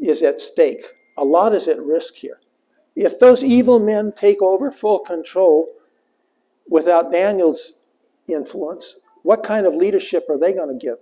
is 0.00 0.22
at 0.22 0.40
stake. 0.40 0.82
A 1.16 1.24
lot 1.24 1.54
is 1.54 1.68
at 1.68 1.80
risk 1.80 2.14
here. 2.14 2.40
If 2.96 3.18
those 3.18 3.42
evil 3.42 3.78
men 3.78 4.12
take 4.14 4.42
over 4.42 4.70
full 4.70 4.98
control 4.98 5.68
without 6.70 7.12
Daniel's 7.12 7.74
influence, 8.26 8.96
what 9.22 9.42
kind 9.42 9.66
of 9.66 9.74
leadership 9.74 10.24
are 10.30 10.38
they 10.38 10.54
going 10.54 10.68
to 10.78 10.86
give? 10.86 10.96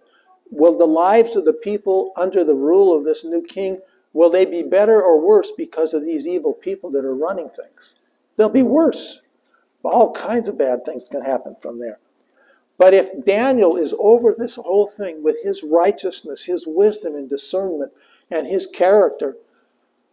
Will 0.51 0.77
the 0.77 0.87
lives 0.87 1.37
of 1.37 1.45
the 1.45 1.53
people 1.53 2.13
under 2.17 2.43
the 2.43 2.55
rule 2.55 2.97
of 2.97 3.05
this 3.05 3.25
new 3.25 3.43
king 3.43 3.79
Will 4.13 4.31
they 4.31 4.45
be 4.45 4.63
better 4.63 5.03
or 5.03 5.21
worse 5.21 5.53
because 5.57 5.95
of 5.95 6.05
these 6.05 6.27
evil 6.27 6.53
people 6.53 6.91
that 6.91 7.05
are 7.05 7.15
running 7.15 7.51
things? 7.51 7.95
They'll 8.37 8.49
be 8.49 8.63
worse. 8.63 9.21
All 9.85 10.13
kinds 10.13 10.49
of 10.49 10.59
bad 10.59 10.85
things 10.85 11.09
can 11.09 11.23
happen 11.23 11.57
from 11.61 11.79
there. 11.79 11.99
But 12.79 12.95
if 12.95 13.25
Daniel 13.25 13.77
is 13.77 13.95
over 13.99 14.35
this 14.37 14.57
whole 14.57 14.87
thing 14.87 15.23
with 15.23 15.37
his 15.43 15.63
righteousness, 15.63 16.45
his 16.45 16.65
wisdom 16.67 17.15
and 17.15 17.29
discernment, 17.29 17.93
and 18.31 18.47
his 18.47 18.67
character, 18.67 19.37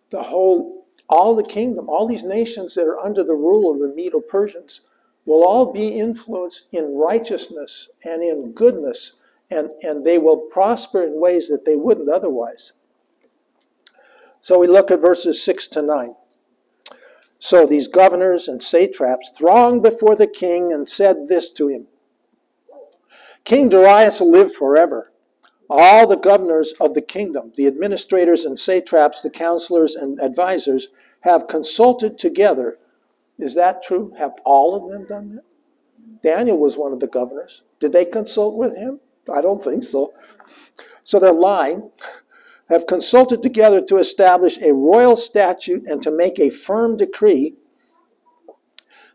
the 0.09 0.23
whole, 0.23 0.85
all 1.09 1.35
the 1.35 1.43
kingdom, 1.43 1.89
all 1.89 2.07
these 2.07 2.23
nations 2.23 2.75
that 2.75 2.85
are 2.85 2.99
under 2.99 3.23
the 3.23 3.33
rule 3.33 3.73
of 3.73 3.79
the 3.79 3.95
Medo 3.95 4.19
Persians 4.19 4.81
will 5.25 5.43
all 5.43 5.71
be 5.73 5.87
influenced 5.99 6.67
in 6.71 6.95
righteousness 6.95 7.89
and 8.03 8.21
in 8.23 8.51
goodness, 8.51 9.13
and, 9.49 9.71
and 9.81 10.05
they 10.05 10.17
will 10.17 10.37
prosper 10.37 11.03
in 11.03 11.19
ways 11.19 11.47
that 11.49 11.65
they 11.65 11.75
wouldn't 11.75 12.09
otherwise. 12.09 12.73
So 14.41 14.59
we 14.59 14.67
look 14.67 14.91
at 14.91 15.01
verses 15.01 15.43
6 15.43 15.67
to 15.69 15.81
9. 15.81 16.15
So 17.39 17.65
these 17.65 17.87
governors 17.87 18.47
and 18.47 18.61
satraps 18.61 19.31
thronged 19.37 19.83
before 19.83 20.15
the 20.15 20.27
king 20.27 20.71
and 20.71 20.87
said 20.87 21.27
this 21.27 21.51
to 21.53 21.67
him 21.67 21.87
King 23.43 23.69
Darius 23.69 24.21
live 24.21 24.53
forever. 24.53 25.11
All 25.69 26.05
the 26.07 26.17
governors 26.17 26.73
of 26.79 26.93
the 26.93 27.01
kingdom, 27.01 27.53
the 27.55 27.67
administrators 27.67 28.45
and 28.45 28.59
satraps, 28.59 29.21
the 29.21 29.29
counselors 29.29 29.95
and 29.95 30.19
advisors, 30.21 30.89
have 31.21 31.47
consulted 31.47 32.17
together. 32.19 32.77
Is 33.37 33.55
that 33.55 33.83
true? 33.83 34.13
Have 34.17 34.33
all 34.45 34.75
of 34.75 34.91
them 34.91 35.05
done 35.05 35.35
that? 35.35 35.43
Daniel 36.23 36.57
was 36.57 36.77
one 36.77 36.93
of 36.93 36.99
the 36.99 37.07
governors. 37.07 37.63
Did 37.79 37.91
they 37.91 38.05
consult 38.05 38.55
with 38.55 38.75
him? 38.75 38.99
I 39.31 39.41
don't 39.41 39.63
think 39.63 39.83
so. 39.83 40.13
So 41.03 41.19
they're 41.19 41.33
lying 41.33 41.91
have 42.69 42.87
consulted 42.87 43.41
together 43.41 43.81
to 43.81 43.97
establish 43.97 44.59
a 44.61 44.73
royal 44.73 45.15
statute 45.15 45.85
and 45.85 46.01
to 46.01 46.11
make 46.11 46.39
a 46.39 46.49
firm 46.49 46.97
decree 46.97 47.55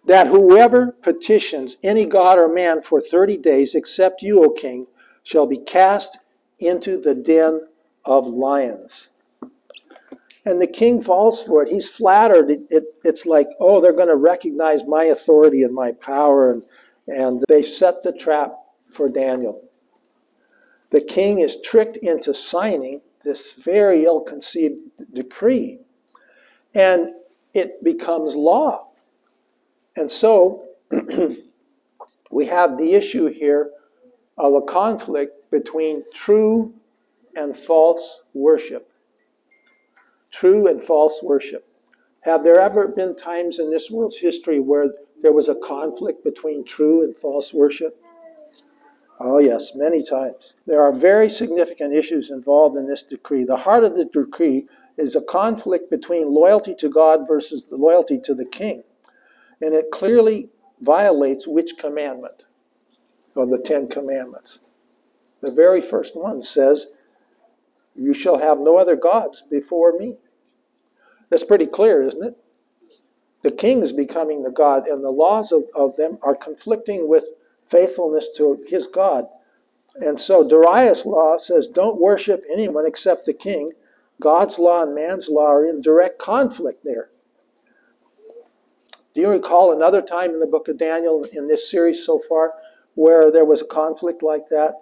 that 0.06 0.28
whoever 0.28 0.92
petitions 0.92 1.76
any 1.82 2.06
god 2.06 2.38
or 2.38 2.48
man 2.48 2.80
for 2.82 3.00
30 3.00 3.36
days, 3.38 3.74
except 3.74 4.22
you, 4.22 4.44
O 4.44 4.50
king, 4.50 4.86
shall 5.22 5.46
be 5.46 5.58
cast 5.58 6.18
into 6.58 6.98
the 6.98 7.14
den 7.14 7.60
of 8.04 8.26
lions. 8.26 9.08
And 10.44 10.60
the 10.60 10.66
king 10.66 11.02
falls 11.02 11.42
for 11.42 11.62
it. 11.62 11.68
He's 11.68 11.88
flattered. 11.88 12.50
It, 12.50 12.60
it, 12.70 12.84
it's 13.04 13.26
like, 13.26 13.48
oh, 13.60 13.80
they're 13.80 13.92
going 13.92 14.08
to 14.08 14.16
recognize 14.16 14.80
my 14.86 15.04
authority 15.04 15.62
and 15.62 15.74
my 15.74 15.92
power. 15.92 16.52
And, 16.52 16.62
and 17.06 17.42
they 17.48 17.62
set 17.62 18.02
the 18.02 18.12
trap 18.12 18.54
for 18.86 19.08
Daniel. 19.08 19.62
The 20.90 21.00
king 21.00 21.40
is 21.40 21.60
tricked 21.60 21.98
into 21.98 22.34
signing 22.34 23.02
this 23.22 23.52
very 23.52 24.04
ill 24.04 24.20
conceived 24.20 24.78
decree. 25.12 25.78
And 26.74 27.10
it 27.54 27.82
becomes 27.84 28.34
law. 28.34 28.88
And 29.96 30.10
so 30.10 30.64
we 32.30 32.46
have 32.46 32.78
the 32.78 32.94
issue 32.94 33.26
here 33.26 33.70
of 34.38 34.54
a 34.54 34.62
conflict 34.62 35.50
between 35.50 36.02
true 36.14 36.72
and 37.36 37.56
false 37.56 38.22
worship. 38.32 38.89
True 40.30 40.66
and 40.68 40.82
false 40.82 41.20
worship. 41.22 41.66
Have 42.22 42.44
there 42.44 42.60
ever 42.60 42.88
been 42.88 43.16
times 43.16 43.58
in 43.58 43.70
this 43.70 43.90
world's 43.90 44.18
history 44.18 44.60
where 44.60 44.92
there 45.22 45.32
was 45.32 45.48
a 45.48 45.54
conflict 45.54 46.22
between 46.22 46.64
true 46.64 47.02
and 47.02 47.16
false 47.16 47.52
worship? 47.52 47.96
Oh, 49.18 49.38
yes, 49.38 49.74
many 49.74 50.02
times. 50.02 50.56
There 50.66 50.82
are 50.82 50.92
very 50.92 51.28
significant 51.28 51.94
issues 51.94 52.30
involved 52.30 52.76
in 52.76 52.86
this 52.88 53.02
decree. 53.02 53.44
The 53.44 53.56
heart 53.58 53.84
of 53.84 53.94
the 53.94 54.06
decree 54.06 54.66
is 54.96 55.14
a 55.14 55.20
conflict 55.20 55.90
between 55.90 56.32
loyalty 56.32 56.74
to 56.76 56.88
God 56.88 57.26
versus 57.26 57.66
the 57.66 57.76
loyalty 57.76 58.18
to 58.24 58.34
the 58.34 58.46
king. 58.46 58.82
And 59.60 59.74
it 59.74 59.90
clearly 59.90 60.48
violates 60.80 61.46
which 61.46 61.76
commandment 61.78 62.44
of 63.36 63.50
the 63.50 63.58
Ten 63.58 63.88
Commandments? 63.88 64.58
The 65.40 65.50
very 65.50 65.80
first 65.80 66.16
one 66.16 66.42
says, 66.42 66.88
You 68.00 68.14
shall 68.14 68.38
have 68.38 68.58
no 68.58 68.78
other 68.78 68.96
gods 68.96 69.42
before 69.50 69.92
me. 69.92 70.16
That's 71.28 71.44
pretty 71.44 71.66
clear, 71.66 72.02
isn't 72.02 72.24
it? 72.24 72.38
The 73.42 73.50
king 73.50 73.82
is 73.82 73.92
becoming 73.92 74.42
the 74.42 74.50
God, 74.50 74.86
and 74.86 75.04
the 75.04 75.10
laws 75.10 75.52
of, 75.52 75.64
of 75.74 75.96
them 75.96 76.18
are 76.22 76.34
conflicting 76.34 77.08
with 77.08 77.24
faithfulness 77.66 78.28
to 78.36 78.64
his 78.66 78.86
God. 78.86 79.24
And 79.96 80.18
so 80.18 80.46
Darius' 80.46 81.04
law 81.04 81.36
says, 81.36 81.68
Don't 81.68 82.00
worship 82.00 82.42
anyone 82.50 82.86
except 82.86 83.26
the 83.26 83.34
king. 83.34 83.72
God's 84.18 84.58
law 84.58 84.82
and 84.82 84.94
man's 84.94 85.28
law 85.28 85.48
are 85.48 85.66
in 85.66 85.82
direct 85.82 86.18
conflict 86.18 86.84
there. 86.84 87.10
Do 89.12 89.20
you 89.20 89.28
recall 89.28 89.72
another 89.72 90.00
time 90.00 90.30
in 90.30 90.40
the 90.40 90.46
book 90.46 90.68
of 90.68 90.78
Daniel 90.78 91.24
in 91.24 91.46
this 91.46 91.70
series 91.70 92.04
so 92.04 92.18
far 92.28 92.54
where 92.94 93.30
there 93.30 93.44
was 93.44 93.60
a 93.60 93.66
conflict 93.66 94.22
like 94.22 94.48
that? 94.48 94.74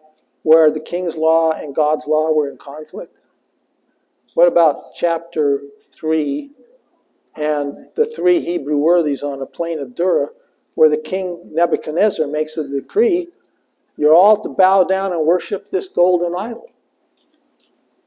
Where 0.48 0.70
the 0.70 0.80
king's 0.80 1.18
law 1.18 1.52
and 1.52 1.74
God's 1.74 2.06
law 2.06 2.32
were 2.32 2.48
in 2.48 2.56
conflict? 2.56 3.14
What 4.32 4.48
about 4.48 4.94
chapter 4.96 5.60
3 5.92 6.50
and 7.36 7.88
the 7.96 8.06
three 8.06 8.40
Hebrew 8.40 8.78
worthies 8.78 9.22
on 9.22 9.40
the 9.40 9.46
plain 9.46 9.78
of 9.78 9.94
Dura, 9.94 10.28
where 10.74 10.88
the 10.88 10.96
king 10.96 11.50
Nebuchadnezzar 11.52 12.26
makes 12.26 12.56
a 12.56 12.66
decree 12.66 13.28
you're 13.98 14.14
all 14.14 14.42
to 14.42 14.48
bow 14.48 14.84
down 14.84 15.12
and 15.12 15.26
worship 15.26 15.68
this 15.68 15.86
golden 15.86 16.34
idol? 16.34 16.70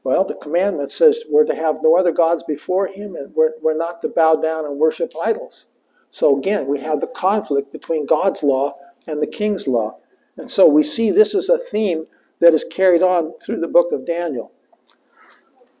Well, 0.02 0.24
the 0.24 0.34
commandment 0.34 0.90
says 0.90 1.22
we're 1.30 1.44
to 1.44 1.54
have 1.54 1.76
no 1.80 1.96
other 1.96 2.10
gods 2.10 2.42
before 2.42 2.88
him 2.88 3.14
and 3.14 3.32
we're, 3.36 3.52
we're 3.62 3.78
not 3.78 4.02
to 4.02 4.08
bow 4.08 4.34
down 4.34 4.64
and 4.64 4.80
worship 4.80 5.12
idols. 5.24 5.66
So 6.10 6.36
again, 6.36 6.66
we 6.66 6.80
have 6.80 7.00
the 7.00 7.12
conflict 7.14 7.70
between 7.70 8.04
God's 8.04 8.42
law 8.42 8.74
and 9.06 9.22
the 9.22 9.28
king's 9.28 9.68
law. 9.68 9.98
And 10.36 10.50
so 10.50 10.66
we 10.66 10.82
see 10.82 11.12
this 11.12 11.36
is 11.36 11.48
a 11.48 11.56
theme 11.56 12.06
that 12.42 12.52
is 12.52 12.64
carried 12.64 13.02
on 13.02 13.32
through 13.38 13.60
the 13.60 13.68
book 13.68 13.92
of 13.92 14.04
Daniel. 14.04 14.50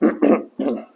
the 0.00 0.86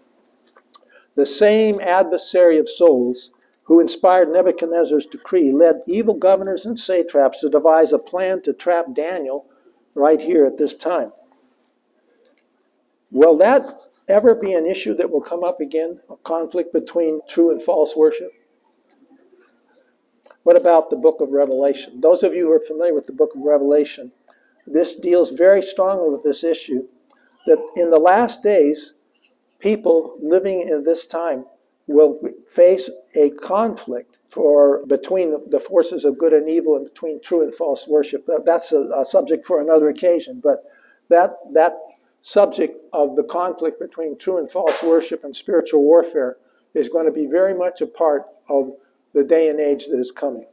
same 1.27 1.81
adversary 1.81 2.57
of 2.57 2.71
souls 2.71 3.31
who 3.65 3.81
inspired 3.81 4.31
Nebuchadnezzar's 4.31 5.07
decree 5.07 5.51
led 5.51 5.83
evil 5.89 6.15
governors 6.15 6.65
and 6.65 6.79
satraps 6.79 7.41
to 7.41 7.51
devise 7.51 7.91
a 7.93 7.99
plan 7.99 8.43
to 8.43 8.53
trap 8.53 8.95
Daniel 8.95 9.45
right 9.97 10.21
here 10.21 10.47
at 10.47 10.57
this 10.57 10.73
time. 10.73 11.13
Will 13.11 13.37
that 13.39 13.67
ever 14.09 14.37
be 14.37 14.53
an 14.53 14.67
issue 14.67 14.95
that 14.95 15.11
will 15.11 15.21
come 15.21 15.43
up 15.43 15.61
again? 15.61 15.99
A 16.09 16.17
conflict 16.19 16.73
between 16.73 17.23
true 17.29 17.51
and 17.51 17.61
false 17.61 17.97
worship? 17.97 18.31
What 20.45 20.57
about 20.57 20.91
the 20.91 20.97
book 20.97 21.21
of 21.21 21.31
Revelation? 21.31 22.01
Those 22.01 22.23
of 22.23 22.35
you 22.35 22.47
who 22.47 22.53
are 22.53 22.61
familiar 22.61 22.95
with 22.95 23.07
the 23.07 23.13
book 23.13 23.35
of 23.35 23.43
Revelation, 23.43 24.13
this 24.67 24.95
deals 24.95 25.31
very 25.31 25.63
strongly 25.63 26.11
with 26.11 26.23
this 26.23 26.45
issue 26.45 26.87
that 27.47 27.59
in 27.77 27.91
the 27.91 27.99
last 27.99 28.43
days, 28.43 28.95
people 29.59 30.19
living 30.21 30.69
in 30.69 30.85
this 30.85 31.07
time 31.07 31.45
will 31.87 32.21
face 32.47 32.91
a 33.15 33.31
conflict 33.31 34.19
for 34.29 34.85
between 34.87 35.51
the 35.51 35.61
forces 35.61 36.05
of 36.05 36.19
good 36.19 36.33
and 36.33 36.49
evil 36.49 36.77
and 36.77 36.85
between 36.85 37.21
true 37.21 37.43
and 37.43 37.55
false 37.55 37.87
worship. 37.87 38.29
That's 38.45 38.73
a, 38.73 38.81
a 38.97 39.05
subject 39.05 39.47
for 39.47 39.61
another 39.61 39.89
occasion, 39.89 40.41
but 40.43 40.65
that 41.09 41.37
that 41.52 41.76
subject 42.23 42.76
of 42.93 43.15
the 43.15 43.23
conflict 43.23 43.79
between 43.79 44.19
true 44.19 44.39
and 44.39 44.50
false 44.50 44.83
worship 44.83 45.23
and 45.23 45.35
spiritual 45.35 45.83
warfare 45.83 46.37
is 46.75 46.89
going 46.89 47.07
to 47.07 47.13
be 47.13 47.26
very 47.26 47.55
much 47.55 47.81
a 47.81 47.87
part 47.87 48.25
of 48.49 48.73
the 49.15 49.23
day 49.23 49.49
and 49.49 49.61
age 49.61 49.87
that 49.87 49.99
is 49.99 50.11
coming. 50.11 50.45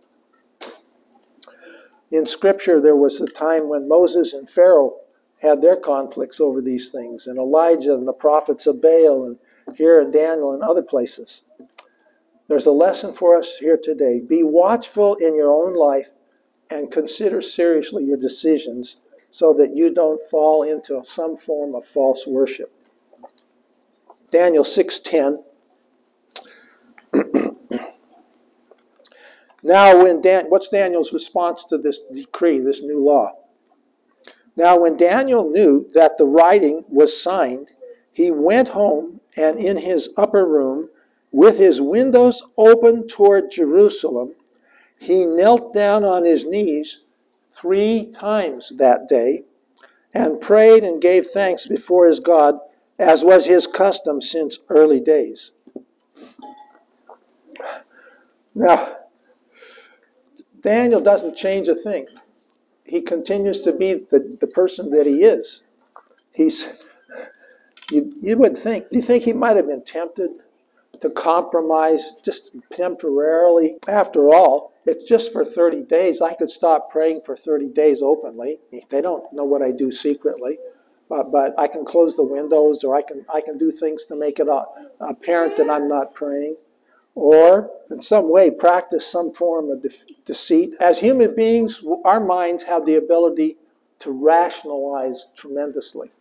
In 2.13 2.27
Scripture, 2.27 2.79
there 2.79 2.95
was 2.95 3.19
a 3.19 3.25
time 3.25 3.69
when 3.69 3.87
Moses 3.87 4.33
and 4.33 4.47
Pharaoh 4.47 4.97
had 5.39 5.63
their 5.63 5.75
conflicts 5.75 6.39
over 6.39 6.61
these 6.61 6.89
things, 6.89 7.25
and 7.25 7.39
Elijah 7.39 7.95
and 7.95 8.07
the 8.07 8.13
prophets 8.13 8.67
of 8.67 8.79
Baal, 8.79 9.25
and 9.25 9.39
here 9.75 9.99
in 9.99 10.11
Daniel 10.11 10.53
and 10.53 10.61
other 10.61 10.83
places. 10.83 11.41
There's 12.47 12.67
a 12.67 12.71
lesson 12.71 13.15
for 13.15 13.35
us 13.35 13.57
here 13.57 13.77
today. 13.81 14.19
Be 14.19 14.43
watchful 14.43 15.15
in 15.15 15.35
your 15.35 15.51
own 15.51 15.73
life 15.73 16.13
and 16.69 16.91
consider 16.91 17.41
seriously 17.41 18.03
your 18.03 18.17
decisions 18.17 18.97
so 19.31 19.51
that 19.53 19.75
you 19.75 19.91
don't 19.91 20.21
fall 20.21 20.61
into 20.61 21.03
some 21.03 21.35
form 21.35 21.73
of 21.73 21.83
false 21.83 22.27
worship. 22.27 22.71
Daniel 24.29 24.63
6:10 24.63 25.43
Now 29.63 30.03
when 30.03 30.21
Dan, 30.21 30.45
what's 30.49 30.67
Daniel's 30.67 31.13
response 31.13 31.63
to 31.65 31.77
this 31.77 32.01
decree, 32.01 32.59
this 32.59 32.83
new 32.83 33.03
law? 33.03 33.31
Now 34.57 34.77
when 34.77 34.97
Daniel 34.97 35.49
knew 35.49 35.89
that 35.93 36.17
the 36.17 36.25
writing 36.25 36.83
was 36.89 37.21
signed, 37.21 37.71
he 38.11 38.29
went 38.29 38.69
home 38.69 39.21
and 39.37 39.57
in 39.59 39.77
his 39.77 40.09
upper 40.17 40.45
room 40.45 40.89
with 41.31 41.57
his 41.57 41.81
windows 41.81 42.43
open 42.57 43.07
toward 43.07 43.49
Jerusalem, 43.49 44.35
he 44.99 45.25
knelt 45.25 45.73
down 45.73 46.03
on 46.03 46.25
his 46.25 46.45
knees 46.45 47.01
three 47.51 48.11
times 48.13 48.73
that 48.77 49.07
day 49.07 49.43
and 50.13 50.41
prayed 50.41 50.83
and 50.83 51.01
gave 51.01 51.25
thanks 51.27 51.65
before 51.65 52.05
his 52.05 52.19
God, 52.19 52.59
as 52.99 53.23
was 53.23 53.45
his 53.45 53.65
custom 53.65 54.21
since 54.21 54.59
early 54.69 54.99
days. 54.99 55.51
Now, 58.53 58.97
Daniel 60.63 61.01
doesn't 61.01 61.35
change 61.35 61.67
a 61.67 61.75
thing. 61.75 62.07
He 62.85 63.01
continues 63.01 63.61
to 63.61 63.73
be 63.73 64.05
the, 64.09 64.37
the 64.39 64.47
person 64.47 64.89
that 64.91 65.05
he 65.05 65.23
is. 65.23 65.63
He's, 66.33 66.85
you, 67.91 68.13
you 68.21 68.37
would 68.37 68.57
think, 68.57 68.89
do 68.89 68.95
you 68.95 69.01
think 69.01 69.23
he 69.23 69.33
might 69.33 69.57
have 69.57 69.67
been 69.67 69.83
tempted 69.83 70.31
to 71.01 71.09
compromise 71.09 72.17
just 72.23 72.55
temporarily? 72.71 73.77
After 73.87 74.33
all, 74.33 74.73
it's 74.85 75.07
just 75.07 75.31
for 75.31 75.45
30 75.45 75.83
days. 75.83 76.21
I 76.21 76.33
could 76.33 76.49
stop 76.49 76.89
praying 76.91 77.21
for 77.25 77.35
30 77.37 77.67
days 77.67 78.01
openly. 78.01 78.59
They 78.89 79.01
don't 79.01 79.31
know 79.33 79.43
what 79.45 79.61
I 79.61 79.71
do 79.71 79.91
secretly. 79.91 80.57
But, 81.09 81.31
but 81.31 81.57
I 81.59 81.67
can 81.67 81.85
close 81.85 82.15
the 82.15 82.23
windows 82.23 82.83
or 82.83 82.95
I 82.95 83.01
can, 83.01 83.25
I 83.33 83.41
can 83.41 83.57
do 83.57 83.71
things 83.71 84.05
to 84.05 84.15
make 84.15 84.39
it 84.39 84.47
apparent 84.99 85.57
that 85.57 85.69
I'm 85.69 85.87
not 85.87 86.13
praying. 86.13 86.55
Or 87.15 87.69
in 87.91 88.01
some 88.01 88.31
way 88.31 88.49
practice 88.49 89.05
some 89.05 89.33
form 89.33 89.69
of 89.69 89.81
de- 89.81 89.89
deceit. 90.25 90.73
As 90.79 90.97
human 90.97 91.35
beings, 91.35 91.83
our 92.05 92.19
minds 92.19 92.63
have 92.63 92.85
the 92.85 92.95
ability 92.95 93.57
to 93.99 94.11
rationalize 94.11 95.27
tremendously. 95.35 96.11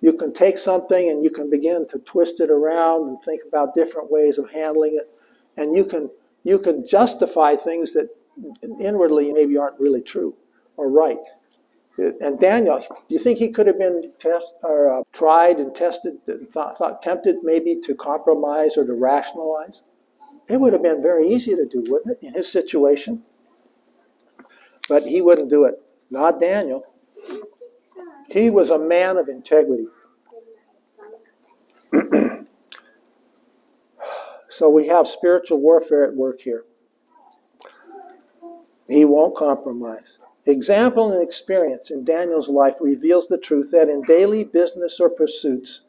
You 0.00 0.12
can 0.12 0.32
take 0.32 0.58
something 0.58 1.10
and 1.10 1.24
you 1.24 1.30
can 1.30 1.50
begin 1.50 1.86
to 1.88 1.98
twist 1.98 2.40
it 2.40 2.50
around 2.50 3.08
and 3.08 3.20
think 3.20 3.42
about 3.48 3.74
different 3.74 4.10
ways 4.10 4.38
of 4.38 4.50
handling 4.50 4.94
it. 4.94 5.06
And 5.56 5.74
you 5.74 5.84
can 5.84 6.10
you 6.44 6.60
can 6.60 6.86
justify 6.86 7.56
things 7.56 7.92
that 7.94 8.08
inwardly 8.78 9.32
maybe 9.32 9.56
aren't 9.56 9.80
really 9.80 10.00
true 10.00 10.34
or 10.76 10.88
right. 10.88 11.18
And 11.98 12.38
Daniel, 12.38 12.78
do 12.78 12.86
you 13.08 13.18
think 13.18 13.38
he 13.38 13.50
could 13.50 13.66
have 13.66 13.78
been 13.78 14.12
test, 14.20 14.54
or, 14.62 14.92
uh, 14.92 15.02
tried 15.12 15.58
and 15.58 15.74
tested, 15.74 16.18
thought, 16.52 16.76
thought, 16.76 17.02
tempted 17.02 17.36
maybe 17.42 17.80
to 17.84 17.94
compromise 17.94 18.76
or 18.76 18.84
to 18.84 18.92
rationalize? 18.92 19.82
It 20.48 20.60
would 20.60 20.72
have 20.72 20.82
been 20.82 21.02
very 21.02 21.28
easy 21.28 21.54
to 21.56 21.66
do, 21.66 21.84
wouldn't 21.88 22.18
it, 22.20 22.26
in 22.26 22.34
his 22.34 22.50
situation? 22.50 23.22
But 24.88 25.06
he 25.06 25.20
wouldn't 25.20 25.50
do 25.50 25.64
it. 25.64 25.82
Not 26.10 26.40
Daniel. 26.40 26.84
He 28.28 28.50
was 28.50 28.70
a 28.70 28.78
man 28.78 29.16
of 29.16 29.28
integrity. 29.28 29.86
So 34.56 34.70
we 34.70 34.88
have 34.88 35.06
spiritual 35.06 35.60
warfare 35.60 36.02
at 36.04 36.14
work 36.14 36.40
here. 36.40 36.64
He 38.88 39.04
won't 39.04 39.36
compromise. 39.36 40.16
Example 40.46 41.12
and 41.12 41.22
experience 41.22 41.90
in 41.90 42.06
Daniel's 42.06 42.48
life 42.48 42.76
reveals 42.80 43.26
the 43.26 43.36
truth 43.36 43.70
that 43.72 43.90
in 43.90 44.00
daily 44.00 44.44
business 44.44 44.98
or 44.98 45.10
pursuits, 45.10 45.82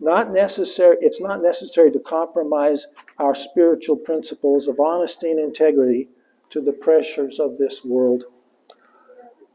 not 0.00 0.32
necessary, 0.32 0.96
it's 1.00 1.20
not 1.20 1.42
necessary 1.42 1.90
to 1.92 2.00
compromise 2.00 2.86
our 3.18 3.34
spiritual 3.34 3.96
principles 3.96 4.68
of 4.68 4.80
honesty 4.80 5.30
and 5.30 5.40
integrity 5.40 6.08
to 6.50 6.60
the 6.60 6.72
pressures 6.72 7.38
of 7.40 7.58
this 7.58 7.84
world. 7.84 8.24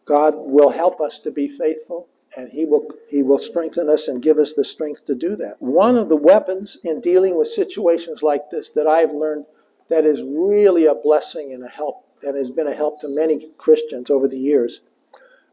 God 0.05 0.33
will 0.37 0.71
help 0.71 1.01
us 1.01 1.19
to 1.19 1.31
be 1.31 1.47
faithful 1.47 2.07
and 2.37 2.51
he 2.51 2.65
will 2.65 2.87
he 3.09 3.23
will 3.23 3.37
strengthen 3.39 3.89
us 3.89 4.07
and 4.07 4.21
give 4.21 4.37
us 4.37 4.53
the 4.53 4.63
strength 4.63 5.05
to 5.05 5.15
do 5.15 5.35
that. 5.35 5.61
One 5.61 5.97
of 5.97 6.09
the 6.09 6.15
weapons 6.15 6.77
in 6.83 7.01
dealing 7.01 7.37
with 7.37 7.47
situations 7.47 8.23
like 8.23 8.49
this 8.51 8.69
that 8.69 8.87
I've 8.87 9.13
learned 9.13 9.45
that 9.89 10.05
is 10.05 10.21
really 10.23 10.85
a 10.85 10.95
blessing 10.95 11.53
and 11.53 11.63
a 11.63 11.69
help 11.69 12.05
and 12.23 12.37
has 12.37 12.51
been 12.51 12.67
a 12.67 12.73
help 12.75 13.01
to 13.01 13.07
many 13.09 13.49
Christians 13.57 14.09
over 14.09 14.27
the 14.27 14.39
years. 14.39 14.81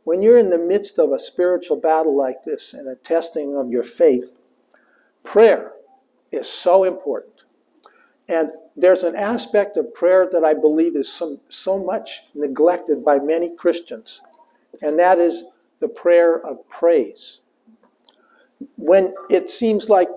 when 0.04 0.22
you're 0.22 0.38
in 0.38 0.50
the 0.50 0.58
midst 0.58 1.00
of 1.00 1.10
a 1.10 1.18
spiritual 1.18 1.76
battle 1.76 2.16
like 2.16 2.44
this 2.44 2.72
and 2.72 2.86
a 2.88 2.94
testing 2.94 3.56
of 3.56 3.72
your 3.72 3.82
faith, 3.82 4.32
prayer 5.26 5.72
is 6.32 6.48
so 6.48 6.84
important. 6.84 7.32
And 8.28 8.50
there's 8.76 9.02
an 9.02 9.14
aspect 9.14 9.76
of 9.76 9.94
prayer 9.94 10.28
that 10.32 10.44
I 10.44 10.54
believe 10.54 10.96
is 10.96 11.12
some, 11.12 11.38
so 11.48 11.78
much 11.78 12.22
neglected 12.34 13.04
by 13.04 13.18
many 13.18 13.54
Christians, 13.56 14.20
and 14.82 14.98
that 14.98 15.18
is 15.18 15.44
the 15.80 15.88
prayer 15.88 16.44
of 16.44 16.68
praise. 16.68 17.40
When 18.76 19.14
it 19.30 19.50
seems 19.50 19.88
like 19.88 20.08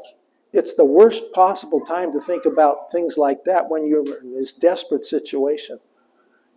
it's 0.54 0.74
the 0.74 0.86
worst 0.86 1.32
possible 1.34 1.82
time 1.82 2.12
to 2.14 2.22
think 2.22 2.46
about 2.46 2.92
things 2.92 3.18
like 3.18 3.44
that 3.44 3.70
when 3.70 3.88
you're 3.88 4.20
in 4.22 4.34
this 4.34 4.54
desperate 4.54 5.06
situation. 5.06 5.80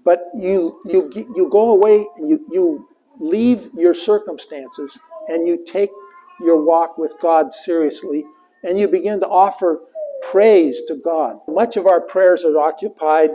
But 0.04 0.30
you, 0.34 0.80
you, 0.86 1.10
you 1.14 1.48
go 1.50 1.70
away, 1.70 2.06
and 2.16 2.28
you, 2.28 2.44
you 2.50 2.88
leave 3.18 3.70
your 3.74 3.94
circumstances, 3.94 4.98
and 5.28 5.46
you 5.46 5.64
take 5.66 5.90
your 6.40 6.62
walk 6.62 6.96
with 6.96 7.14
God 7.20 7.54
seriously, 7.54 8.24
and 8.62 8.78
you 8.78 8.88
begin 8.88 9.20
to 9.20 9.28
offer 9.28 9.80
praise 10.30 10.82
to 10.88 10.96
God. 10.96 11.38
Much 11.48 11.76
of 11.76 11.86
our 11.86 12.00
prayers 12.00 12.44
are 12.44 12.58
occupied 12.58 13.30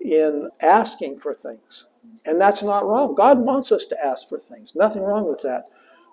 in 0.00 0.50
asking 0.60 1.18
for 1.18 1.34
things. 1.34 1.86
And 2.26 2.40
that's 2.40 2.62
not 2.62 2.86
wrong. 2.86 3.14
God 3.14 3.38
wants 3.38 3.72
us 3.72 3.86
to 3.86 4.04
ask 4.04 4.28
for 4.28 4.38
things. 4.38 4.74
Nothing 4.74 5.02
wrong 5.02 5.28
with 5.28 5.42
that. 5.42 5.68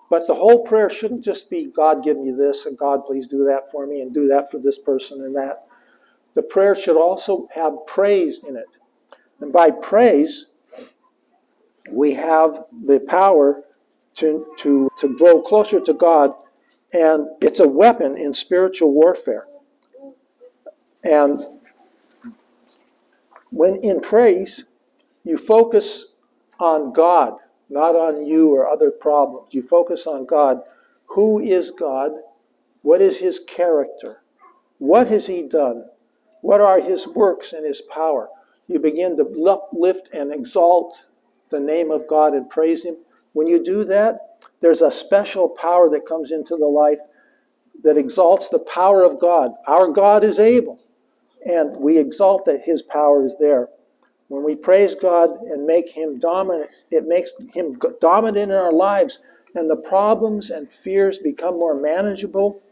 But 0.08 0.26
the 0.26 0.34
whole 0.34 0.64
prayer 0.64 0.90
shouldn't 0.90 1.24
just 1.24 1.48
be, 1.48 1.66
God, 1.66 2.02
give 2.02 2.18
me 2.18 2.32
this, 2.32 2.66
and 2.66 2.76
God, 2.76 3.06
please 3.06 3.28
do 3.28 3.44
that 3.44 3.70
for 3.70 3.86
me, 3.86 4.00
and 4.00 4.12
do 4.12 4.26
that 4.28 4.50
for 4.50 4.58
this 4.58 4.78
person 4.78 5.22
and 5.22 5.34
that. 5.36 5.64
The 6.34 6.42
prayer 6.42 6.74
should 6.74 6.96
also 6.96 7.48
have 7.54 7.74
praise 7.86 8.40
in 8.46 8.56
it. 8.56 8.66
And 9.40 9.52
by 9.52 9.70
praise, 9.70 10.46
we 11.92 12.12
have 12.14 12.64
the 12.84 13.00
power 13.00 13.62
to, 14.16 14.46
to, 14.58 14.90
to 14.98 15.16
grow 15.16 15.40
closer 15.40 15.80
to 15.80 15.94
God, 15.94 16.32
and 16.92 17.28
it's 17.40 17.60
a 17.60 17.68
weapon 17.68 18.16
in 18.16 18.34
spiritual 18.34 18.92
warfare. 18.92 19.46
And 21.04 21.40
when 23.50 23.76
in 23.76 24.00
praise, 24.00 24.64
you 25.24 25.38
focus 25.38 26.06
on 26.58 26.92
God, 26.92 27.34
not 27.68 27.94
on 27.94 28.26
you 28.26 28.54
or 28.54 28.68
other 28.68 28.90
problems. 28.90 29.54
You 29.54 29.62
focus 29.62 30.06
on 30.06 30.26
God. 30.26 30.60
Who 31.06 31.40
is 31.40 31.70
God? 31.70 32.12
What 32.82 33.00
is 33.00 33.18
his 33.18 33.40
character? 33.40 34.22
What 34.78 35.08
has 35.08 35.26
he 35.26 35.42
done? 35.42 35.84
What 36.42 36.60
are 36.60 36.80
his 36.80 37.06
works 37.06 37.52
and 37.52 37.66
his 37.66 37.80
power? 37.82 38.28
You 38.66 38.78
begin 38.78 39.16
to 39.16 39.46
uplift 39.48 40.08
and 40.12 40.32
exalt 40.32 40.96
the 41.50 41.60
name 41.60 41.90
of 41.90 42.08
God 42.08 42.34
and 42.34 42.48
praise 42.48 42.84
him. 42.84 42.96
When 43.32 43.46
you 43.46 43.62
do 43.62 43.84
that, 43.84 44.29
there's 44.60 44.82
a 44.82 44.90
special 44.90 45.48
power 45.48 45.88
that 45.90 46.06
comes 46.06 46.30
into 46.30 46.56
the 46.56 46.66
life 46.66 46.98
that 47.82 47.96
exalts 47.96 48.48
the 48.48 48.58
power 48.58 49.02
of 49.02 49.20
God. 49.20 49.52
Our 49.66 49.88
God 49.88 50.22
is 50.22 50.38
able 50.38 50.80
and 51.46 51.76
we 51.76 51.98
exalt 51.98 52.44
that 52.46 52.62
his 52.62 52.82
power 52.82 53.24
is 53.24 53.36
there. 53.40 53.68
When 54.28 54.44
we 54.44 54.54
praise 54.54 54.94
God 54.94 55.30
and 55.42 55.66
make 55.66 55.90
him 55.90 56.18
dominant, 56.18 56.70
it 56.90 57.06
makes 57.06 57.32
him 57.52 57.78
dominant 58.00 58.50
in 58.50 58.56
our 58.56 58.72
lives, 58.72 59.20
and 59.54 59.68
the 59.68 59.76
problems 59.76 60.50
and 60.50 60.70
fears 60.70 61.18
become 61.18 61.58
more 61.58 61.74
manageable 61.80 62.62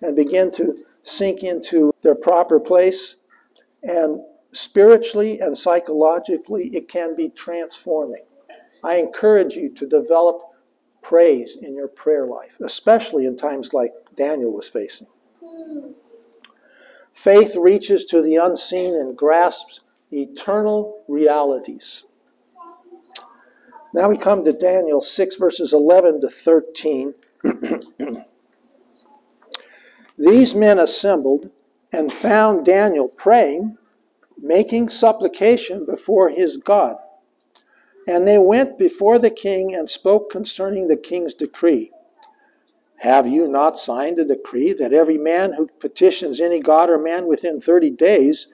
and 0.00 0.14
begin 0.14 0.50
to 0.52 0.84
sink 1.02 1.42
into 1.42 1.92
their 2.02 2.14
proper 2.14 2.60
place. 2.60 3.16
And 3.82 4.20
spiritually 4.52 5.40
and 5.40 5.56
psychologically, 5.58 6.68
it 6.68 6.88
can 6.88 7.16
be 7.16 7.30
transforming. 7.30 8.22
I 8.84 8.96
encourage 8.96 9.54
you 9.54 9.74
to 9.74 9.86
develop 9.86 10.40
praise 11.02 11.56
in 11.60 11.74
your 11.74 11.88
prayer 11.88 12.26
life, 12.26 12.56
especially 12.60 13.26
in 13.26 13.36
times 13.36 13.72
like 13.72 13.92
Daniel 14.16 14.52
was 14.52 14.68
facing. 14.68 15.06
Faith 17.12 17.56
reaches 17.56 18.04
to 18.04 18.22
the 18.22 18.36
unseen 18.36 18.94
and 18.94 19.16
grasps 19.16 19.80
eternal 20.12 21.02
realities. 21.08 22.04
Now 23.94 24.08
we 24.08 24.16
come 24.16 24.44
to 24.44 24.52
Daniel 24.52 25.00
6, 25.00 25.36
verses 25.36 25.72
11 25.72 26.20
to 26.20 26.28
13. 26.28 27.14
These 30.18 30.54
men 30.54 30.78
assembled 30.78 31.50
and 31.92 32.12
found 32.12 32.66
Daniel 32.66 33.08
praying, 33.08 33.78
making 34.40 34.90
supplication 34.90 35.86
before 35.86 36.28
his 36.30 36.56
God. 36.58 36.96
And 38.08 38.26
they 38.26 38.38
went 38.38 38.78
before 38.78 39.18
the 39.18 39.30
king 39.30 39.74
and 39.74 39.90
spoke 39.90 40.30
concerning 40.30 40.88
the 40.88 40.96
king's 40.96 41.34
decree. 41.34 41.90
Have 43.00 43.28
you 43.28 43.46
not 43.46 43.78
signed 43.78 44.18
a 44.18 44.24
decree 44.24 44.72
that 44.72 44.94
every 44.94 45.18
man 45.18 45.52
who 45.52 45.68
petitions 45.78 46.40
any 46.40 46.58
god 46.58 46.88
or 46.88 46.96
man 46.96 47.26
within 47.26 47.60
thirty 47.60 47.90
days, 47.90 48.48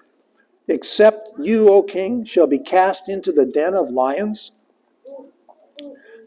except 0.67 1.39
you, 1.39 1.69
O 1.69 1.85
king, 1.85 2.25
shall 2.25 2.49
be 2.49 2.59
cast 2.59 3.09
into 3.09 3.31
the 3.31 3.47
den 3.47 3.75
of 3.75 3.91
lions? 3.91 4.51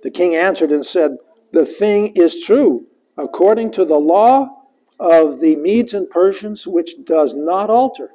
The 0.03 0.09
king 0.09 0.33
answered 0.33 0.71
and 0.71 0.85
said, 0.85 1.17
The 1.51 1.65
thing 1.65 2.13
is 2.15 2.45
true, 2.45 2.87
according 3.17 3.71
to 3.71 3.83
the 3.83 3.99
law 3.99 4.67
of 5.01 5.41
the 5.41 5.57
Medes 5.57 5.93
and 5.93 6.09
Persians, 6.09 6.65
which 6.65 7.03
does 7.03 7.33
not 7.33 7.69
alter. 7.69 8.09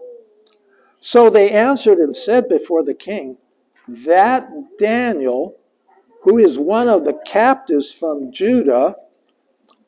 So 1.01 1.29
they 1.29 1.51
answered 1.51 1.99
and 1.99 2.17
said 2.17 2.49
before 2.49 2.83
the 2.83 2.95
king, 2.95 3.37
That 3.89 4.49
Daniel, 4.79 5.57
who 6.23 6.39
is 6.39 6.59
one 6.59 6.89
of 6.89 7.05
the 7.05 7.19
captives 7.27 7.93
from 7.93 8.33
Judah, 8.33 8.97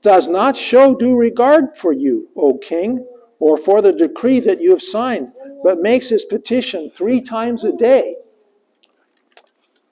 does 0.02 0.28
not 0.28 0.56
show 0.56 0.94
due 0.94 1.16
regard 1.16 1.76
for 1.76 1.92
you, 1.92 2.28
O 2.36 2.58
king, 2.58 3.06
or 3.38 3.56
for 3.56 3.80
the 3.80 3.92
decree 3.92 4.40
that 4.40 4.60
you 4.60 4.70
have 4.70 4.82
signed, 4.82 5.32
but 5.62 5.80
makes 5.80 6.08
his 6.08 6.24
petition 6.24 6.90
three 6.90 7.20
times 7.20 7.64
a 7.64 7.72
day. 7.72 8.16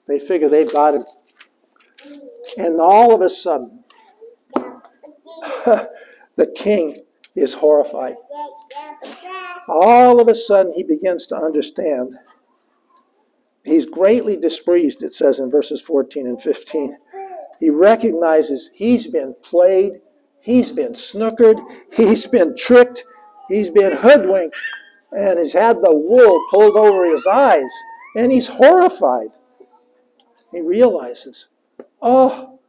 They 0.07 0.19
figure 0.19 0.49
they've 0.49 0.71
got 0.71 0.95
him. 0.95 1.03
And 2.57 2.79
all 2.79 3.15
of 3.15 3.21
a 3.21 3.29
sudden, 3.29 3.83
the 5.65 6.53
king 6.55 6.97
is 7.35 7.53
horrified. 7.53 8.15
All 9.67 10.21
of 10.21 10.27
a 10.27 10.35
sudden, 10.35 10.73
he 10.73 10.83
begins 10.83 11.25
to 11.27 11.35
understand. 11.37 12.17
He's 13.63 13.85
greatly 13.85 14.35
displeased, 14.35 15.03
it 15.03 15.13
says 15.13 15.39
in 15.39 15.49
verses 15.49 15.81
14 15.81 16.27
and 16.27 16.41
15. 16.41 16.97
He 17.59 17.69
recognizes 17.69 18.69
he's 18.73 19.07
been 19.07 19.35
played, 19.41 20.01
he's 20.41 20.71
been 20.71 20.91
snookered, 20.91 21.61
he's 21.93 22.27
been 22.27 22.57
tricked, 22.57 23.05
he's 23.47 23.69
been 23.69 23.95
hoodwinked, 23.95 24.57
and 25.11 25.39
he's 25.39 25.53
had 25.53 25.77
the 25.77 25.95
wool 25.95 26.45
pulled 26.51 26.75
over 26.75 27.05
his 27.05 27.25
eyes, 27.25 27.71
and 28.17 28.33
he's 28.33 28.47
horrified. 28.47 29.29
He 30.51 30.59
realizes, 30.59 31.47
oh, 32.01 32.59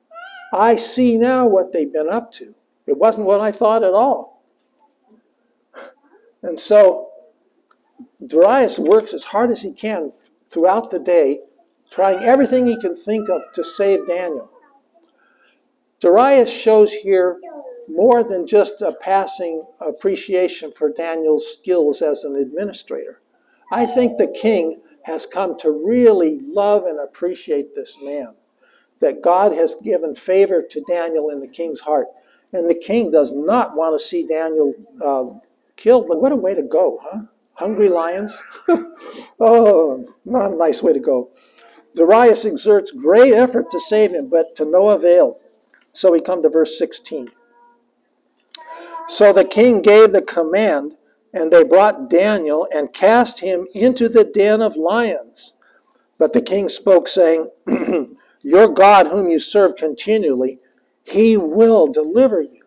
I 0.52 0.76
see 0.76 1.18
now 1.18 1.46
what 1.46 1.72
they've 1.72 1.92
been 1.92 2.08
up 2.08 2.30
to. 2.34 2.54
It 2.86 2.96
wasn't 2.96 3.26
what 3.26 3.40
I 3.40 3.50
thought 3.50 3.82
at 3.82 3.94
all. 3.94 4.44
And 6.42 6.60
so 6.60 7.08
Darius 8.24 8.78
works 8.78 9.12
as 9.12 9.24
hard 9.24 9.50
as 9.50 9.62
he 9.62 9.72
can 9.72 10.12
throughout 10.54 10.90
the 10.90 11.00
day, 11.00 11.40
trying 11.90 12.22
everything 12.22 12.66
he 12.66 12.80
can 12.80 12.94
think 12.94 13.28
of 13.28 13.42
to 13.54 13.64
save 13.64 14.06
Daniel. 14.06 14.48
Darius 16.00 16.50
shows 16.50 16.92
here 16.92 17.38
more 17.88 18.22
than 18.22 18.46
just 18.46 18.80
a 18.80 18.96
passing 19.00 19.64
appreciation 19.80 20.70
for 20.70 20.92
Daniel's 20.92 21.52
skills 21.52 22.02
as 22.02 22.24
an 22.24 22.36
administrator. 22.36 23.20
I 23.72 23.84
think 23.84 24.16
the 24.16 24.34
king 24.40 24.80
has 25.02 25.26
come 25.26 25.58
to 25.58 25.70
really 25.70 26.40
love 26.46 26.84
and 26.86 27.00
appreciate 27.00 27.74
this 27.74 27.98
man. 28.00 28.34
That 29.00 29.22
God 29.22 29.52
has 29.52 29.74
given 29.82 30.14
favor 30.14 30.62
to 30.62 30.84
Daniel 30.88 31.30
in 31.30 31.40
the 31.40 31.48
king's 31.48 31.80
heart. 31.80 32.06
And 32.52 32.70
the 32.70 32.74
king 32.74 33.10
does 33.10 33.32
not 33.32 33.76
want 33.76 33.98
to 33.98 34.04
see 34.04 34.26
Daniel 34.26 34.72
uh, 35.04 35.38
killed. 35.76 36.06
What 36.08 36.32
a 36.32 36.36
way 36.36 36.54
to 36.54 36.62
go, 36.62 37.00
huh? 37.02 37.22
Hungry 37.54 37.88
lions? 37.88 38.34
oh, 39.40 40.06
not 40.24 40.52
a 40.52 40.56
nice 40.56 40.82
way 40.82 40.92
to 40.92 41.00
go. 41.00 41.30
Darius 41.94 42.44
exerts 42.44 42.90
great 42.90 43.32
effort 43.32 43.70
to 43.70 43.80
save 43.80 44.12
him, 44.12 44.28
but 44.28 44.56
to 44.56 44.64
no 44.64 44.90
avail. 44.90 45.38
So 45.92 46.10
we 46.10 46.20
come 46.20 46.42
to 46.42 46.48
verse 46.48 46.76
16. 46.76 47.30
So 49.08 49.32
the 49.32 49.44
king 49.44 49.80
gave 49.82 50.10
the 50.12 50.22
command, 50.22 50.96
and 51.32 51.52
they 51.52 51.62
brought 51.62 52.10
Daniel 52.10 52.66
and 52.74 52.92
cast 52.92 53.40
him 53.40 53.68
into 53.74 54.08
the 54.08 54.24
den 54.24 54.60
of 54.60 54.76
lions. 54.76 55.54
But 56.18 56.32
the 56.32 56.42
king 56.42 56.68
spoke, 56.68 57.06
saying, 57.06 57.50
Your 58.42 58.68
God, 58.68 59.06
whom 59.08 59.30
you 59.30 59.38
serve 59.38 59.76
continually, 59.76 60.58
he 61.04 61.36
will 61.36 61.86
deliver 61.86 62.40
you. 62.42 62.63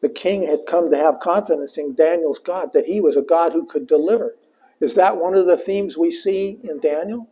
The 0.00 0.08
king 0.08 0.46
had 0.46 0.66
come 0.66 0.90
to 0.90 0.96
have 0.96 1.20
confidence 1.20 1.78
in 1.78 1.94
Daniel's 1.94 2.38
God, 2.38 2.70
that 2.72 2.86
he 2.86 3.00
was 3.00 3.16
a 3.16 3.22
God 3.22 3.52
who 3.52 3.66
could 3.66 3.86
deliver. 3.86 4.36
Is 4.80 4.94
that 4.94 5.16
one 5.16 5.34
of 5.34 5.46
the 5.46 5.56
themes 5.56 5.96
we 5.96 6.12
see 6.12 6.58
in 6.62 6.80
Daniel? 6.80 7.28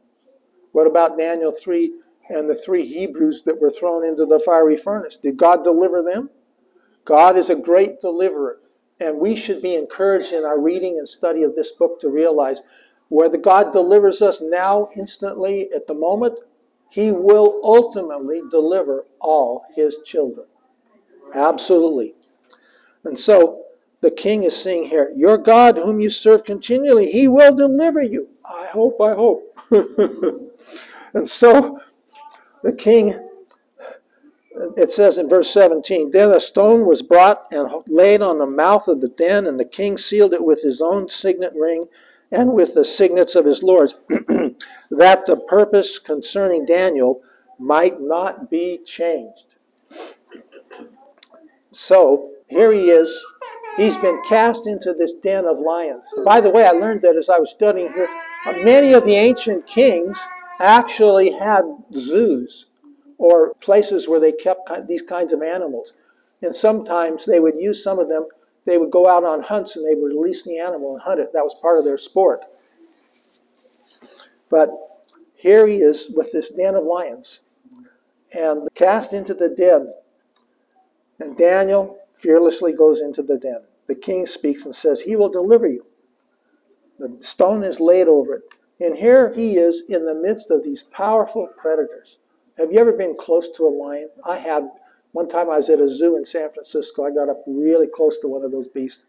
What 0.73 0.87
about 0.87 1.19
Daniel 1.19 1.53
3 1.53 1.93
and 2.29 2.49
the 2.49 2.55
three 2.55 2.87
Hebrews 2.87 3.43
that 3.45 3.61
were 3.61 3.71
thrown 3.71 4.07
into 4.07 4.25
the 4.25 4.41
fiery 4.41 4.77
furnace. 4.77 5.19
Did 5.19 5.37
God 5.37 5.65
deliver 5.65 6.03
them? 6.03 6.31
God 7.05 7.37
is 7.37 7.51
a 7.51 7.57
great 7.57 8.01
deliverer. 8.01 8.61
And 9.01 9.19
we 9.19 9.37
should 9.37 9.61
be 9.61 9.75
encouraged 9.75 10.33
in 10.33 10.45
our 10.45 10.61
reading 10.61 10.99
and 10.99 11.09
study 11.09 11.43
of 11.43 11.55
this 11.55 11.73
book 11.73 12.01
to 12.01 12.09
realize 12.09 12.63
whether 13.09 13.37
God 13.37 13.73
delivers 13.73 14.23
us 14.23 14.41
now, 14.41 14.89
instantly, 14.97 15.69
at 15.75 15.87
the 15.87 15.95
moment, 15.95 16.39
He 16.91 17.11
will 17.11 17.61
ultimately 17.63 18.41
deliver 18.51 19.07
all 19.21 19.65
His 19.75 19.99
children. 20.05 20.47
Absolutely. 21.35 22.15
And 23.05 23.19
so 23.19 23.65
the 24.01 24.11
king 24.11 24.45
is 24.45 24.57
saying 24.57 24.89
here, 24.89 25.13
Your 25.15 25.39
God, 25.39 25.77
whom 25.77 26.01
you 26.01 26.11
serve 26.11 26.45
continually, 26.45 27.11
He 27.11 27.29
will 27.29 27.55
deliver 27.55 28.03
you. 28.03 28.29
I 28.45 28.67
hope, 28.67 29.01
I 29.01 29.15
hope. 29.15 29.59
and 31.15 31.29
so 31.29 31.81
the 32.63 32.73
king 32.73 33.19
it 34.77 34.93
says 34.93 35.19
in 35.19 35.29
verse 35.29 35.51
17 35.51 36.11
Then 36.11 36.31
a 36.31 36.41
stone 36.41 36.87
was 36.87 37.03
brought 37.03 37.47
and 37.51 37.69
laid 37.89 38.23
on 38.23 38.39
the 38.39 38.47
mouth 38.47 38.89
of 38.89 39.01
the 39.01 39.09
den, 39.09 39.47
and 39.47 39.59
the 39.59 39.65
king 39.65 39.99
sealed 39.99 40.33
it 40.33 40.45
with 40.45 40.63
his 40.63 40.81
own 40.81 41.09
signet 41.09 41.53
ring 41.55 41.85
and 42.31 42.53
with 42.53 42.75
the 42.75 42.85
signets 42.85 43.35
of 43.35 43.45
his 43.45 43.63
lords, 43.63 43.97
that 44.09 45.27
the 45.27 45.43
purpose 45.49 45.99
concerning 45.99 46.65
Daniel 46.65 47.21
might 47.59 48.01
not 48.01 48.51
be 48.51 48.81
changed. 48.85 49.47
So 51.71 52.31
here 52.55 52.73
he 52.73 52.91
is. 52.91 53.25
He's 53.77 53.97
been 53.97 54.23
cast 54.29 54.67
into 54.69 54.95
this 54.95 55.13
den 55.15 55.45
of 55.45 55.59
lions. 55.59 56.09
By 56.25 56.41
the 56.41 56.51
way, 56.51 56.65
I 56.65 56.71
learned 56.71 57.03
that 57.03 57.17
as 57.17 57.29
I 57.29 57.39
was 57.39 57.51
studying 57.51 57.93
here, 57.93 58.09
many 58.65 58.93
of 58.93 59.05
the 59.05 59.17
ancient 59.17 59.67
kings 59.67 60.19
actually 60.61 61.33
had 61.33 61.65
zoos 61.97 62.67
or 63.19 63.55
places 63.55 64.09
where 64.09 64.21
they 64.21 64.31
kept 64.31 64.71
these 64.87 65.03
kinds 65.03 65.33
of 65.33 65.43
animals. 65.43 65.95
And 66.43 66.55
sometimes 66.55 67.27
they 67.27 67.41
would 67.41 67.59
use 67.59 67.83
some 67.83 67.99
of 67.99 68.09
them, 68.09 68.27
they 68.65 68.79
would 68.79 68.91
go 68.91 69.09
out 69.09 69.25
on 69.25 69.43
hunts 69.43 69.75
and 69.75 69.85
they 69.85 69.95
would 69.95 70.15
release 70.15 70.45
the 70.45 70.59
animal 70.59 70.95
and 70.95 71.03
hunt 71.03 71.21
it. 71.21 71.33
That 71.33 71.43
was 71.43 71.57
part 71.61 71.79
of 71.79 71.85
their 71.85 71.99
sport. 71.99 72.41
But 74.49 74.71
here 75.35 75.67
he 75.67 75.79
is 75.79 76.13
with 76.15 76.31
this 76.31 76.51
den 76.51 76.77
of 76.77 76.85
lions 76.85 77.41
and 78.33 78.69
cast 78.75 79.13
into 79.13 79.35
the 79.35 79.49
den. 79.49 79.93
And 81.19 81.37
Daniel 81.37 81.99
fearlessly 82.25 82.73
goes 82.73 83.03
into 83.03 83.23
the 83.23 83.37
den. 83.37 83.61
The 83.87 83.95
king 83.95 84.25
speaks 84.25 84.65
and 84.65 84.75
says, 84.75 85.03
He 85.03 85.15
will 85.15 85.29
deliver 85.29 85.69
you. 85.69 85.85
The 86.99 87.19
stone 87.21 87.63
is 87.63 87.81
laid 87.81 88.09
over 88.09 88.37
it. 88.37 88.43
And 88.81 88.97
here 88.97 89.33
he 89.35 89.59
is 89.59 89.85
in 89.91 90.07
the 90.07 90.15
midst 90.15 90.51
of 90.51 90.65
these 90.65 90.85
powerful 90.85 91.49
predators. 91.59 92.19
Have 92.57 92.73
you 92.73 92.79
ever 92.79 92.93
been 92.93 93.15
close 93.17 93.51
to 93.51 93.67
a 93.67 93.69
lion? 93.69 94.09
I 94.25 94.39
had. 94.39 94.71
One 95.13 95.29
time 95.29 95.51
I 95.51 95.59
was 95.59 95.69
at 95.69 95.81
a 95.81 95.89
zoo 95.89 96.17
in 96.17 96.25
San 96.25 96.51
Francisco. 96.51 97.05
I 97.05 97.11
got 97.11 97.29
up 97.29 97.45
really 97.47 97.87
close 97.87 98.19
to 98.21 98.29
one 98.29 98.43
of 98.43 98.51
those 98.51 98.69
beasts. 98.69 99.05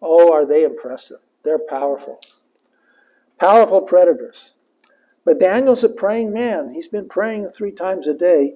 Oh, 0.00 0.32
are 0.32 0.46
they 0.46 0.64
impressive? 0.64 1.18
They're 1.42 1.58
powerful. 1.58 2.20
Powerful 3.38 3.82
predators. 3.82 4.54
But 5.24 5.40
Daniel's 5.40 5.84
a 5.84 5.88
praying 5.88 6.32
man. 6.32 6.72
He's 6.72 6.88
been 6.88 7.08
praying 7.08 7.50
three 7.50 7.72
times 7.72 8.06
a 8.06 8.16
day. 8.16 8.54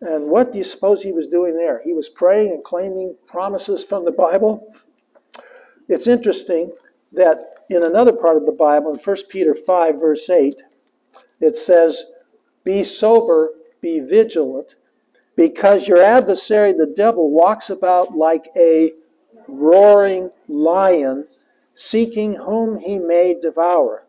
And 0.00 0.30
what 0.30 0.52
do 0.52 0.58
you 0.58 0.64
suppose 0.64 1.02
he 1.02 1.12
was 1.12 1.28
doing 1.28 1.56
there? 1.56 1.80
He 1.84 1.92
was 1.92 2.08
praying 2.08 2.50
and 2.50 2.64
claiming 2.64 3.16
promises 3.26 3.84
from 3.84 4.04
the 4.04 4.12
Bible. 4.12 4.72
It's 5.88 6.06
interesting 6.06 6.72
that 7.12 7.38
in 7.70 7.84
another 7.84 8.12
part 8.12 8.36
of 8.36 8.46
the 8.46 8.52
Bible, 8.52 8.92
in 8.92 8.98
1 8.98 9.16
Peter 9.30 9.54
5, 9.54 10.00
verse 10.00 10.28
8, 10.28 10.56
it 11.40 11.56
says, 11.56 12.04
Be 12.64 12.84
sober 12.84 13.50
be 13.84 14.00
vigilant, 14.00 14.76
because 15.36 15.86
your 15.86 16.00
adversary, 16.00 16.72
the 16.72 16.92
devil, 16.96 17.30
walks 17.30 17.68
about 17.68 18.16
like 18.16 18.48
a 18.56 18.92
roaring 19.46 20.30
lion, 20.48 21.26
seeking 21.74 22.34
whom 22.34 22.78
he 22.78 22.98
may 22.98 23.38
devour. 23.38 24.06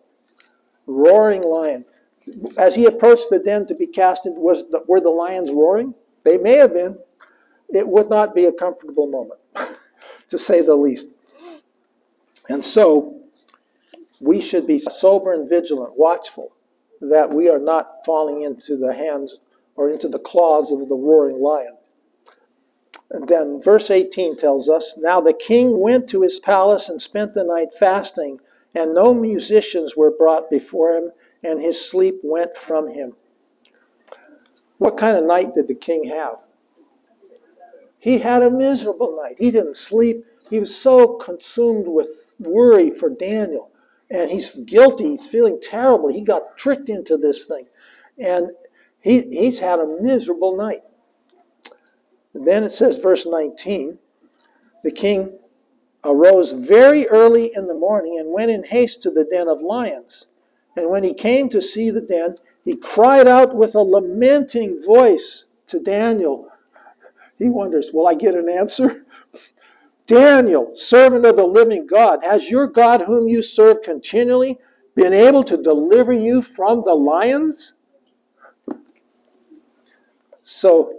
Roaring 0.88 1.44
lion. 1.44 1.84
As 2.58 2.76
he 2.76 2.86
approached 2.86 3.30
the 3.30 3.40
den 3.40 3.68
to 3.68 3.76
be 3.76 3.88
cast 3.88 4.26
into, 4.26 4.40
was 4.40 4.70
the, 4.70 4.84
were 4.88 5.02
the 5.02 5.10
lions 5.10 5.52
roaring? 5.52 5.94
They 6.24 6.38
may 6.38 6.58
have 6.58 6.74
been. 6.74 6.98
It 7.70 7.88
would 7.88 8.10
not 8.10 8.34
be 8.34 8.46
a 8.46 8.52
comfortable 8.52 9.08
moment, 9.08 9.40
to 10.30 10.38
say 10.38 10.62
the 10.62 10.76
least. 10.76 11.08
And 12.50 12.64
so, 12.64 13.22
we 14.20 14.42
should 14.42 14.66
be 14.66 14.80
sober 14.80 15.34
and 15.34 15.48
vigilant, 15.48 15.98
watchful, 15.98 16.54
that 17.02 17.34
we 17.34 17.50
are 17.50 17.60
not 17.60 18.06
falling 18.06 18.44
into 18.44 18.78
the 18.78 18.94
hands 18.94 19.40
or 19.76 19.90
into 19.90 20.08
the 20.08 20.20
claws 20.20 20.72
of 20.72 20.88
the 20.88 20.96
roaring 20.96 21.42
lion. 21.42 21.78
And 23.12 23.28
then 23.28 23.62
verse 23.62 23.92
18 23.92 24.38
tells 24.38 24.68
us 24.68 24.96
Now 24.98 25.22
the 25.22 25.34
king 25.34 25.80
went 25.80 26.10
to 26.10 26.22
his 26.22 26.40
palace 26.40 26.90
and 26.90 27.02
spent 27.02 27.34
the 27.34 27.44
night 27.44 27.74
fasting, 27.74 28.40
and 28.74 28.94
no 28.94 29.14
musicians 29.14 29.96
were 29.96 30.12
brought 30.12 30.50
before 30.50 30.96
him, 30.96 31.12
and 31.46 31.62
his 31.62 31.90
sleep 31.90 32.16
went 32.24 32.58
from 32.58 32.90
him. 32.90 33.14
What 34.78 34.98
kind 34.98 35.18
of 35.18 35.24
night 35.24 35.56
did 35.56 35.68
the 35.68 35.76
king 35.76 36.06
have? 36.06 36.38
He 38.00 38.20
had 38.20 38.42
a 38.42 38.50
miserable 38.50 39.18
night. 39.22 39.36
He 39.40 39.52
didn't 39.52 39.78
sleep. 39.78 40.18
He 40.50 40.60
was 40.60 40.76
so 40.76 41.16
consumed 41.16 41.88
with 41.88 42.36
worry 42.40 42.92
for 42.92 43.10
Daniel. 43.10 43.72
And 44.12 44.30
he's 44.30 44.52
guilty. 44.66 45.18
He's 45.18 45.28
feeling 45.28 45.60
terrible. 45.62 46.12
He 46.12 46.24
got 46.24 46.58
tricked 46.58 46.90
into 46.90 47.18
this 47.18 47.46
thing. 47.46 47.66
And 48.20 48.52
he, 49.02 49.22
he's 49.30 49.60
had 49.60 49.80
a 49.80 49.98
miserable 50.02 50.56
night. 50.58 50.82
And 52.34 52.48
then 52.48 52.64
it 52.64 52.72
says, 52.72 52.98
verse 52.98 53.26
19 53.26 54.00
the 54.84 54.92
king 54.92 55.40
arose 56.04 56.52
very 56.52 57.08
early 57.08 57.52
in 57.56 57.66
the 57.66 57.74
morning 57.74 58.20
and 58.20 58.32
went 58.32 58.52
in 58.52 58.64
haste 58.64 59.02
to 59.02 59.10
the 59.10 59.26
den 59.26 59.48
of 59.48 59.64
lions. 59.64 60.28
And 60.76 60.90
when 60.90 61.04
he 61.04 61.14
came 61.14 61.50
to 61.50 61.62
see 61.62 61.90
the 61.90 62.02
den, 62.02 62.36
he 62.64 62.76
cried 62.76 63.28
out 63.28 63.56
with 63.56 63.76
a 63.76 63.82
lamenting 63.82 64.82
voice 64.82 65.46
to 65.68 65.80
Daniel. 65.80 66.50
He 67.38 67.50
wonders, 67.50 67.92
Will 67.94 68.08
I 68.08 68.16
get 68.16 68.36
an 68.36 68.50
answer? 68.50 69.06
Daniel, 70.08 70.72
servant 70.76 71.26
of 71.26 71.36
the 71.36 71.46
living 71.46 71.88
God, 71.88 72.24
has 72.24 72.50
your 72.52 72.68
God, 72.68 73.02
whom 73.02 73.28
you 73.28 73.42
serve 73.42 73.82
continually, 73.82 74.60
been 74.96 75.14
able 75.14 75.44
to 75.44 75.58
deliver 75.58 76.14
you 76.14 76.42
from 76.42 76.84
the 76.86 76.94
lions? 76.94 77.74
So 80.44 80.94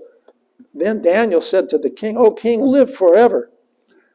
then 0.74 1.00
Daniel 1.00 1.40
said 1.40 1.68
to 1.68 1.78
the 1.78 1.90
king, 1.90 2.16
O 2.16 2.32
king, 2.32 2.60
live 2.62 2.92
forever. 2.92 3.50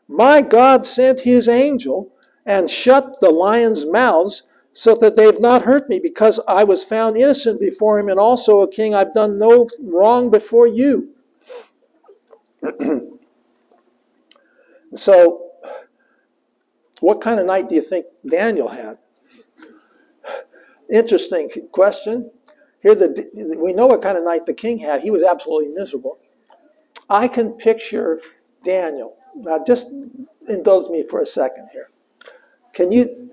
My 0.07 0.41
God 0.41 0.85
sent 0.85 1.21
his 1.21 1.47
angel 1.47 2.11
and 2.45 2.69
shut 2.69 3.19
the 3.21 3.29
lions' 3.29 3.85
mouths 3.85 4.43
so 4.73 4.95
that 4.95 5.15
they've 5.15 5.39
not 5.39 5.63
hurt 5.63 5.89
me 5.89 5.99
because 5.99 6.39
I 6.47 6.63
was 6.63 6.83
found 6.83 7.17
innocent 7.17 7.59
before 7.59 7.99
him, 7.99 8.09
and 8.09 8.19
also, 8.19 8.61
O 8.61 8.67
king, 8.67 8.95
I've 8.95 9.13
done 9.13 9.37
no 9.37 9.67
wrong 9.81 10.29
before 10.29 10.67
you. 10.67 11.09
so, 14.95 15.47
what 17.01 17.21
kind 17.21 17.39
of 17.39 17.45
night 17.45 17.69
do 17.69 17.75
you 17.75 17.81
think 17.81 18.05
Daniel 18.29 18.69
had? 18.69 18.97
Interesting 20.91 21.49
question. 21.71 22.31
Here, 22.81 22.95
the, 22.95 23.57
we 23.57 23.73
know 23.73 23.87
what 23.87 24.01
kind 24.01 24.17
of 24.17 24.23
night 24.23 24.45
the 24.45 24.53
king 24.53 24.77
had. 24.77 25.01
He 25.01 25.11
was 25.11 25.23
absolutely 25.23 25.73
miserable. 25.73 26.17
I 27.09 27.27
can 27.27 27.51
picture 27.51 28.21
Daniel. 28.63 29.15
Now, 29.35 29.63
just 29.65 29.91
indulge 30.47 30.89
me 30.89 31.05
for 31.07 31.21
a 31.21 31.25
second 31.25 31.69
here. 31.71 31.89
Can 32.73 32.91
you, 32.91 33.31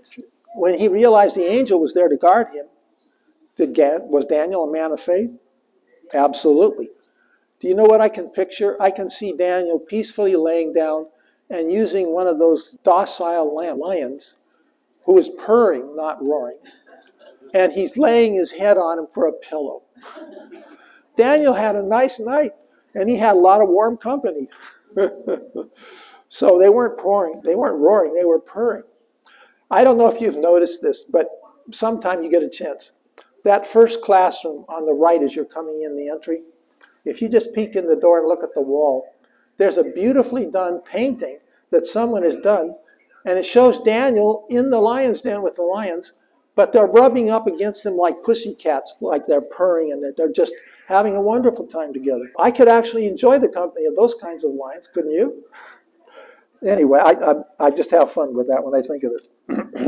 when 0.55 0.79
he 0.79 0.89
realized 0.89 1.37
the 1.37 1.47
angel 1.47 1.81
was 1.81 1.95
there 1.95 2.09
to 2.09 2.17
guard 2.17 2.49
him, 2.55 2.67
did, 3.57 4.03
was 4.05 4.27
Daniel 4.27 4.69
a 4.69 4.73
man 4.73 4.93
of 4.93 5.01
faith? 5.01 5.31
Absolutely. 6.15 6.91
Do 7.61 7.67
you 7.67 7.75
know 7.75 7.85
what 7.85 8.01
I 8.01 8.09
can 8.09 8.29
picture? 8.29 8.81
I 8.81 8.91
can 8.91 9.11
see 9.11 9.33
Daniel 9.33 9.79
peacefully 9.79 10.37
laying 10.37 10.73
down 10.73 11.07
and 11.51 11.73
using 11.73 12.13
one 12.13 12.27
of 12.27 12.39
those 12.39 12.77
docile 12.85 13.55
lions 13.55 14.37
who 15.05 15.19
is 15.19 15.29
purring, 15.29 15.97
not 15.97 16.25
roaring, 16.25 16.59
and 17.55 17.73
he's 17.73 17.97
laying 17.97 18.35
his 18.35 18.53
head 18.53 18.77
on 18.77 18.99
him 18.99 19.07
for 19.13 19.27
a 19.27 19.33
pillow. 19.33 19.83
Daniel 21.17 21.55
had 21.55 21.75
a 21.75 21.83
nice 21.83 22.21
night, 22.21 22.53
and 22.95 23.11
he 23.11 23.17
had 23.17 23.35
a 23.35 23.41
lot 23.41 23.61
of 23.61 23.69
warm 23.69 23.97
company. 23.97 24.49
so 26.29 26.59
they 26.59 26.69
weren't 26.69 26.99
pouring, 26.99 27.41
they 27.43 27.57
weren't 27.57 27.81
roaring, 27.81 28.15
they 28.15 28.25
were 28.25 28.39
purring. 28.39 28.85
I 29.71 29.85
don't 29.85 29.99
know 29.99 30.09
if 30.09 30.21
you've 30.21 30.37
noticed 30.37 30.83
this, 30.83 31.03
but 31.03 31.29
sometime 31.73 32.23
you 32.23 32.31
get 32.31 32.43
a 32.43 32.49
chance. 32.49 32.93
That 33.45 33.67
first 33.67 34.03
classroom 34.03 34.65
on 34.69 34.87
the 34.87 34.93
right 34.93 35.23
as 35.23 35.37
you're 35.37 35.45
coming 35.45 35.83
in 35.83 35.97
the 35.97 36.09
entry, 36.09 36.43
if 37.05 37.23
you 37.23 37.29
just 37.29 37.55
peek 37.55 37.77
in 37.77 37.87
the 37.87 37.97
door 37.97 38.19
and 38.19 38.29
look 38.29 38.43
at 38.43 38.55
the 38.55 38.61
wall, 38.61 39.07
there's 39.57 39.79
a 39.79 39.85
beautifully 39.85 40.47
done 40.47 40.81
painting 40.81 41.39
that 41.71 41.87
someone 41.87 42.23
has 42.23 42.37
done, 42.37 42.75
and 43.25 43.39
it 43.39 43.45
shows 43.45 43.81
Daniel 43.81 44.47
in 44.49 44.71
the 44.71 44.79
lion's 44.79 45.23
den 45.23 45.43
with 45.43 45.57
the 45.57 45.63
lions, 45.63 46.15
but 46.55 46.73
they're 46.73 46.87
rubbing 46.87 47.31
up 47.31 47.47
against 47.47 47.85
him 47.85 47.97
like 47.97 48.15
pussycats, 48.25 48.97
like 49.01 49.27
they're 49.27 49.41
purring 49.41 49.93
and 49.93 50.03
they're 50.17 50.33
just 50.33 50.55
having 50.89 51.15
a 51.15 51.21
wonderful 51.21 51.67
time 51.67 51.93
together. 51.93 52.31
I 52.41 52.51
could 52.51 52.69
actually 52.69 53.07
enjoy 53.07 53.39
the 53.39 53.49
company 53.49 53.85
of 53.87 53.95
those 53.95 54.15
kinds 54.15 54.43
of 54.45 54.53
lions, 54.53 54.89
couldn't 54.93 55.13
you? 55.13 55.45
Anyway, 56.67 56.99
I, 56.99 57.13
I, 57.13 57.35
I 57.67 57.71
just 57.71 57.91
have 57.91 58.11
fun 58.11 58.35
with 58.35 58.49
that 58.49 58.65
when 58.65 58.75
I 58.75 58.85
think 58.85 59.05
of 59.05 59.13
it. 59.13 59.29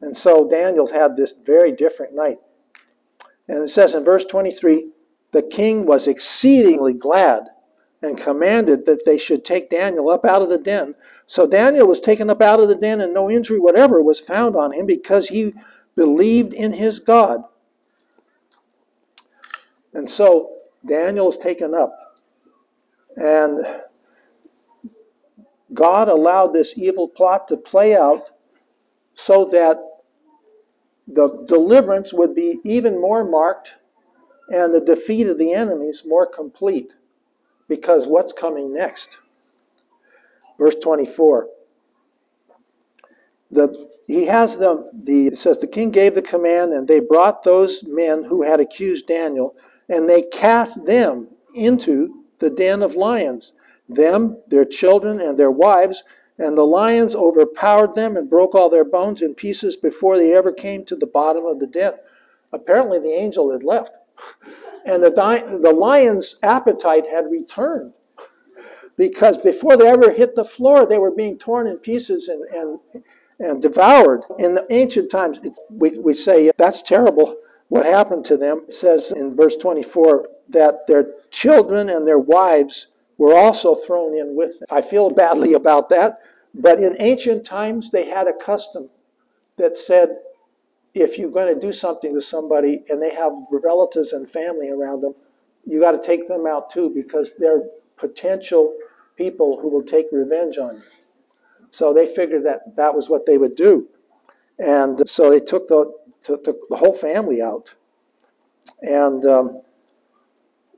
and 0.00 0.16
so 0.16 0.48
Daniel's 0.48 0.90
had 0.90 1.16
this 1.16 1.34
very 1.44 1.72
different 1.72 2.14
night. 2.14 2.38
And 3.48 3.62
it 3.64 3.68
says 3.68 3.94
in 3.94 4.04
verse 4.04 4.24
23 4.24 4.92
the 5.32 5.42
king 5.42 5.86
was 5.86 6.06
exceedingly 6.06 6.94
glad 6.94 7.48
and 8.02 8.16
commanded 8.16 8.86
that 8.86 9.04
they 9.04 9.18
should 9.18 9.44
take 9.44 9.68
Daniel 9.68 10.08
up 10.10 10.24
out 10.24 10.42
of 10.42 10.48
the 10.48 10.58
den. 10.58 10.94
So 11.26 11.46
Daniel 11.46 11.86
was 11.86 12.00
taken 12.00 12.30
up 12.30 12.40
out 12.40 12.60
of 12.60 12.68
the 12.68 12.76
den, 12.76 13.00
and 13.00 13.12
no 13.12 13.28
injury 13.28 13.58
whatever 13.58 14.00
was 14.02 14.20
found 14.20 14.56
on 14.56 14.72
him 14.72 14.86
because 14.86 15.28
he 15.28 15.52
believed 15.96 16.54
in 16.54 16.72
his 16.72 17.00
God. 17.00 17.42
And 19.92 20.08
so 20.08 20.52
Daniel 20.86 21.28
is 21.28 21.36
taken 21.36 21.74
up. 21.74 21.92
And 23.16 23.66
God 25.74 26.08
allowed 26.08 26.48
this 26.52 26.76
evil 26.76 27.08
plot 27.08 27.48
to 27.48 27.56
play 27.56 27.96
out 27.96 28.22
so 29.14 29.44
that 29.46 29.78
the 31.06 31.44
deliverance 31.46 32.12
would 32.12 32.34
be 32.34 32.58
even 32.64 33.00
more 33.00 33.24
marked 33.24 33.76
and 34.50 34.72
the 34.72 34.80
defeat 34.80 35.26
of 35.26 35.38
the 35.38 35.52
enemies 35.52 36.02
more 36.06 36.26
complete. 36.26 36.94
Because 37.68 38.06
what's 38.06 38.32
coming 38.32 38.74
next? 38.74 39.18
Verse 40.58 40.74
24. 40.82 41.48
The, 43.50 43.88
he 44.06 44.26
has 44.26 44.58
them, 44.58 44.88
the, 44.92 45.28
it 45.28 45.38
says, 45.38 45.58
the 45.58 45.66
king 45.66 45.90
gave 45.90 46.14
the 46.14 46.22
command, 46.22 46.72
and 46.72 46.88
they 46.88 47.00
brought 47.00 47.42
those 47.42 47.84
men 47.84 48.24
who 48.24 48.42
had 48.42 48.60
accused 48.60 49.06
Daniel, 49.06 49.54
and 49.88 50.08
they 50.08 50.22
cast 50.22 50.84
them 50.86 51.28
into 51.54 52.24
the 52.38 52.50
den 52.50 52.82
of 52.82 52.94
lions, 52.94 53.54
them, 53.88 54.38
their 54.48 54.64
children, 54.64 55.20
and 55.20 55.38
their 55.38 55.50
wives, 55.50 56.04
and 56.38 56.56
the 56.56 56.66
lions 56.66 57.14
overpowered 57.14 57.94
them 57.94 58.16
and 58.16 58.30
broke 58.30 58.54
all 58.54 58.70
their 58.70 58.84
bones 58.84 59.22
in 59.22 59.34
pieces 59.34 59.76
before 59.76 60.18
they 60.18 60.34
ever 60.34 60.52
came 60.52 60.84
to 60.84 60.96
the 60.96 61.06
bottom 61.06 61.44
of 61.46 61.58
the 61.58 61.66
den. 61.66 61.94
Apparently, 62.52 62.98
the 62.98 63.12
angel 63.12 63.52
had 63.52 63.64
left 63.64 63.90
and 64.84 65.02
the, 65.02 65.10
the 65.60 65.72
lion's 65.72 66.36
appetite 66.42 67.06
had 67.06 67.30
returned 67.30 67.92
because 68.96 69.38
before 69.38 69.76
they 69.76 69.86
ever 69.86 70.12
hit 70.12 70.34
the 70.34 70.44
floor, 70.44 70.86
they 70.86 70.98
were 70.98 71.10
being 71.10 71.38
torn 71.38 71.66
in 71.66 71.76
pieces 71.76 72.28
and, 72.28 72.42
and, 72.50 73.04
and 73.38 73.62
devoured. 73.62 74.22
In 74.38 74.54
the 74.54 74.66
ancient 74.70 75.10
times, 75.10 75.38
we, 75.70 75.96
we 75.98 76.14
say 76.14 76.50
that's 76.56 76.82
terrible 76.82 77.36
what 77.68 77.86
happened 77.86 78.24
to 78.26 78.36
them. 78.36 78.64
It 78.66 78.74
says 78.74 79.12
in 79.12 79.36
verse 79.36 79.56
24 79.56 80.28
that 80.48 80.86
their 80.86 81.10
children 81.30 81.88
and 81.90 82.08
their 82.08 82.18
wives 82.18 82.88
were 83.18 83.34
also 83.34 83.74
thrown 83.74 84.16
in 84.16 84.34
with 84.34 84.58
them. 84.58 84.68
I 84.70 84.80
feel 84.80 85.10
badly 85.10 85.52
about 85.52 85.88
that, 85.90 86.20
but 86.54 86.82
in 86.82 86.96
ancient 87.00 87.44
times, 87.44 87.90
they 87.90 88.06
had 88.06 88.26
a 88.26 88.32
custom 88.32 88.88
that 89.56 89.76
said 89.76 90.16
if 90.94 91.18
you're 91.18 91.30
going 91.30 91.52
to 91.52 91.60
do 91.60 91.72
something 91.72 92.14
to 92.14 92.20
somebody 92.20 92.82
and 92.88 93.02
they 93.02 93.14
have 93.14 93.32
relatives 93.50 94.12
and 94.12 94.30
family 94.30 94.70
around 94.70 95.02
them, 95.02 95.14
you 95.66 95.80
got 95.80 95.92
to 95.92 96.02
take 96.02 96.28
them 96.28 96.46
out 96.46 96.70
too 96.70 96.90
because 96.90 97.32
they're 97.38 97.64
potential 97.96 98.74
people 99.16 99.58
who 99.60 99.68
will 99.68 99.82
take 99.82 100.06
revenge 100.12 100.58
on 100.58 100.76
you. 100.76 100.82
So 101.70 101.92
they 101.92 102.06
figured 102.06 102.44
that 102.46 102.76
that 102.76 102.94
was 102.94 103.10
what 103.10 103.26
they 103.26 103.36
would 103.36 103.54
do. 103.54 103.88
And 104.58 105.08
so 105.08 105.30
they 105.30 105.40
took 105.40 105.68
the, 105.68 105.92
took 106.22 106.44
the, 106.44 106.58
the 106.70 106.76
whole 106.76 106.94
family 106.94 107.42
out. 107.42 107.74
And 108.80 109.24
um, 109.26 109.62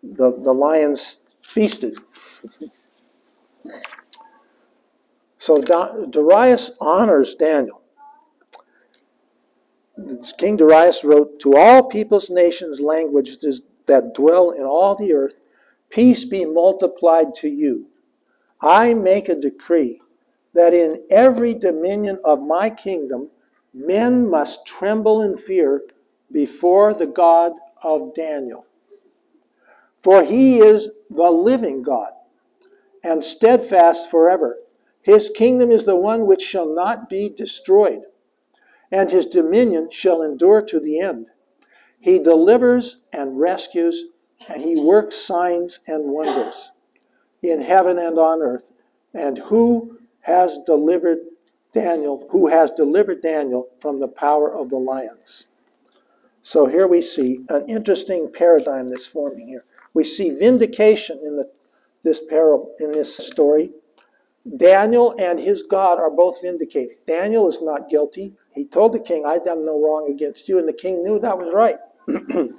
the, 0.03 0.33
the 0.33 0.53
lions 0.53 1.20
feasted. 1.51 1.95
so 5.39 5.61
Darius 6.11 6.71
honors 6.81 7.35
Daniel. 7.35 7.83
King 10.39 10.57
Darius 10.57 11.05
wrote, 11.05 11.41
To 11.41 11.57
all 11.57 11.83
peoples, 11.83 12.31
nations, 12.31 12.81
languages 12.81 13.63
that 13.87 14.15
dwell 14.15 14.51
in 14.51 14.63
all 14.63 14.95
the 14.95 15.13
earth, 15.13 15.41
peace 15.91 16.25
be 16.25 16.45
multiplied 16.45 17.35
to 17.37 17.49
you. 17.49 17.87
I 18.61 18.95
make 18.95 19.29
a 19.29 19.35
decree 19.35 20.01
that 20.55 20.73
in 20.73 21.03
every 21.11 21.55
dominion 21.55 22.19
of 22.25 22.41
my 22.43 22.71
kingdom, 22.71 23.31
men 23.75 24.29
must 24.29 24.67
tremble 24.67 25.23
in 25.23 25.37
fear 25.37 25.83
before 26.33 26.95
the 26.95 27.07
God 27.07 27.53
of 27.83 28.15
Daniel. 28.15 28.67
For 30.03 30.25
he 30.25 30.59
is 30.59 30.91
the 31.11 31.31
living 31.31 31.83
God 31.83 32.13
and 33.03 33.25
steadfast 33.25 34.11
forever. 34.11 34.59
His 35.03 35.31
kingdom 35.31 35.71
is 35.71 35.85
the 35.85 35.97
one 35.97 36.27
which 36.27 36.43
shall 36.43 36.73
not 36.73 37.09
be 37.09 37.29
destroyed 37.29 38.03
and 38.93 39.11
his 39.11 39.27
dominion 39.27 39.89
shall 39.91 40.23
endure 40.23 40.63
to 40.63 40.81
the 40.81 41.01
end. 41.01 41.27
He 42.01 42.19
delivers 42.19 43.01
and 43.13 43.39
rescues, 43.39 44.07
and 44.49 44.63
he 44.63 44.81
works 44.81 45.17
signs 45.17 45.81
and 45.87 46.07
wonders 46.07 46.73
in 47.43 47.61
heaven 47.61 47.99
and 47.99 48.19
on 48.19 48.43
earth. 48.43 48.73
And 49.15 49.39
who 49.39 49.99
has 50.23 50.59
delivered 50.67 51.19
Daniel, 51.73 52.27
who 52.31 52.49
has 52.49 52.71
delivered 52.73 53.23
Daniel 53.23 53.69
from 53.79 54.01
the 54.01 54.09
power 54.09 54.53
of 54.53 54.71
the 54.71 54.79
lions? 54.79 55.47
So 56.43 56.67
here 56.67 56.87
we 56.87 57.03
see 57.03 57.41
an 57.49 57.69
interesting 57.69 58.33
paradigm 58.33 58.89
that's 58.89 59.07
forming 59.07 59.47
here. 59.47 59.65
We 59.95 60.05
see 60.05 60.31
vindication 60.31 61.21
in 61.25 61.37
the, 61.37 61.51
this 62.03 62.21
parable, 62.25 62.75
in 62.79 62.93
this 62.93 63.17
story. 63.17 63.71
Daniel 64.57 65.15
and 65.19 65.39
his 65.39 65.63
God 65.63 65.99
are 65.99 66.11
both 66.11 66.43
vindicated. 66.43 66.97
Daniel 67.07 67.49
is 67.49 67.61
not 67.61 67.91
guilty. 67.91 68.33
He 68.55 68.67
told 68.67 68.93
the 68.93 68.99
king, 68.99 69.25
"I've 69.27 69.45
done 69.45 69.65
no 69.65 69.79
wrong 69.79 70.11
against 70.11 70.49
you, 70.49 70.59
and 70.59 70.67
the 70.67 70.73
king 70.73 71.03
knew 71.05 71.19
that 71.21 71.39
was 71.39 71.53
right. 71.53 71.79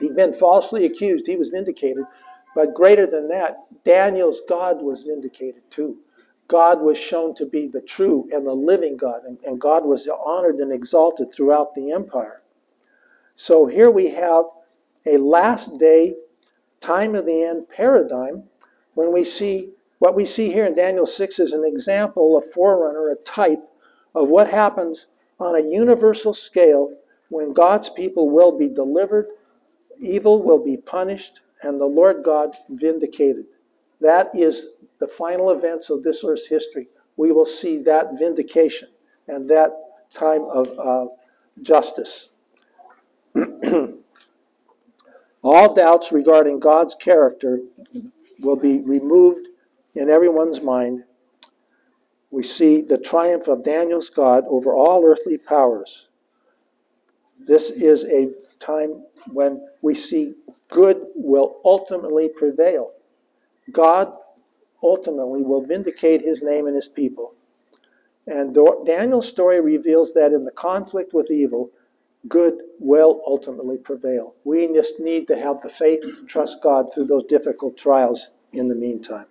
He'd 0.00 0.14
been 0.14 0.34
falsely 0.34 0.84
accused, 0.84 1.26
he 1.26 1.36
was 1.36 1.50
vindicated. 1.50 2.04
But 2.54 2.74
greater 2.74 3.06
than 3.06 3.28
that, 3.28 3.58
Daniel's 3.84 4.40
God 4.48 4.82
was 4.82 5.02
vindicated 5.02 5.62
too. 5.70 5.98
God 6.46 6.80
was 6.80 6.98
shown 6.98 7.34
to 7.34 7.46
be 7.46 7.68
the 7.68 7.82
true 7.82 8.28
and 8.32 8.46
the 8.46 8.54
living 8.54 8.96
God, 8.96 9.24
and, 9.26 9.38
and 9.44 9.60
God 9.60 9.84
was 9.84 10.08
honored 10.08 10.56
and 10.56 10.72
exalted 10.72 11.30
throughout 11.30 11.74
the 11.74 11.92
empire. 11.92 12.42
So 13.34 13.66
here 13.66 13.90
we 13.90 14.10
have 14.10 14.44
a 15.08 15.18
last 15.18 15.78
day, 15.78 16.14
time 16.80 17.14
of 17.14 17.26
the 17.26 17.42
end 17.42 17.68
paradigm 17.68 18.44
when 18.94 19.12
we 19.12 19.24
see 19.24 19.70
what 19.98 20.14
we 20.14 20.24
see 20.24 20.52
here 20.52 20.64
in 20.64 20.74
Daniel 20.74 21.06
6 21.06 21.38
is 21.40 21.52
an 21.52 21.64
example, 21.64 22.36
a 22.36 22.52
forerunner, 22.52 23.10
a 23.10 23.16
type 23.16 23.62
of 24.14 24.28
what 24.28 24.48
happens 24.48 25.08
on 25.40 25.56
a 25.56 25.60
universal 25.60 26.32
scale 26.32 26.96
when 27.30 27.52
God's 27.52 27.90
people 27.90 28.30
will 28.30 28.56
be 28.56 28.68
delivered, 28.68 29.26
evil 29.98 30.42
will 30.42 30.62
be 30.64 30.76
punished, 30.76 31.40
and 31.62 31.80
the 31.80 31.86
Lord 31.86 32.22
God 32.22 32.54
vindicated. 32.68 33.46
That 34.00 34.30
is 34.34 34.66
the 35.00 35.08
final 35.08 35.50
events 35.50 35.90
of 35.90 36.02
this 36.02 36.22
earth's 36.24 36.46
history. 36.46 36.88
We 37.16 37.32
will 37.32 37.46
see 37.46 37.78
that 37.82 38.18
vindication 38.18 38.88
and 39.26 39.50
that 39.50 39.70
time 40.14 40.42
of 40.44 40.78
uh, 40.78 41.06
justice. 41.62 42.30
All 45.42 45.74
doubts 45.74 46.12
regarding 46.12 46.58
God's 46.58 46.94
character 46.94 47.60
will 48.40 48.56
be 48.56 48.80
removed 48.80 49.46
in 49.94 50.10
everyone's 50.10 50.60
mind 50.60 51.04
we 52.30 52.42
see 52.42 52.82
the 52.82 52.98
triumph 52.98 53.48
of 53.48 53.64
Daniel's 53.64 54.10
God 54.10 54.44
over 54.48 54.74
all 54.74 55.04
earthly 55.04 55.38
powers. 55.38 56.08
This 57.38 57.70
is 57.70 58.04
a 58.04 58.30
time 58.60 59.04
when 59.32 59.66
we 59.80 59.94
see 59.94 60.34
good 60.68 61.06
will 61.14 61.56
ultimately 61.64 62.28
prevail. 62.28 62.90
God 63.72 64.12
ultimately 64.82 65.42
will 65.42 65.62
vindicate 65.62 66.22
his 66.22 66.42
name 66.42 66.66
and 66.66 66.76
his 66.76 66.88
people. 66.88 67.34
And 68.26 68.54
Daniel's 68.84 69.26
story 69.26 69.60
reveals 69.60 70.12
that 70.12 70.32
in 70.32 70.44
the 70.44 70.50
conflict 70.50 71.14
with 71.14 71.30
evil, 71.30 71.70
good 72.28 72.54
will 72.78 73.22
ultimately 73.26 73.76
prevail. 73.76 74.34
We 74.44 74.66
just 74.72 75.00
need 75.00 75.26
to 75.28 75.36
have 75.36 75.62
the 75.62 75.68
faith 75.68 76.02
to 76.02 76.26
trust 76.26 76.62
God 76.62 76.92
through 76.92 77.06
those 77.06 77.24
difficult 77.24 77.76
trials 77.76 78.28
in 78.52 78.66
the 78.66 78.74
meantime. 78.74 79.26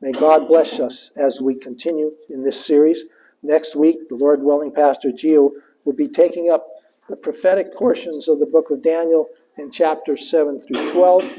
May 0.00 0.12
God 0.12 0.48
bless 0.48 0.80
us 0.80 1.12
as 1.16 1.40
we 1.40 1.54
continue 1.54 2.10
in 2.28 2.42
this 2.42 2.64
series. 2.64 3.04
Next 3.42 3.76
week, 3.76 4.08
the 4.08 4.16
Lord 4.16 4.42
willing, 4.42 4.72
Pastor 4.72 5.10
Gio 5.10 5.52
will 5.84 5.92
be 5.92 6.08
taking 6.08 6.50
up 6.50 6.66
the 7.08 7.16
prophetic 7.16 7.72
portions 7.72 8.28
of 8.28 8.40
the 8.40 8.46
book 8.46 8.70
of 8.70 8.82
Daniel 8.82 9.28
in 9.58 9.70
chapters 9.70 10.28
7 10.30 10.60
through 10.60 10.92
12. 10.92 11.30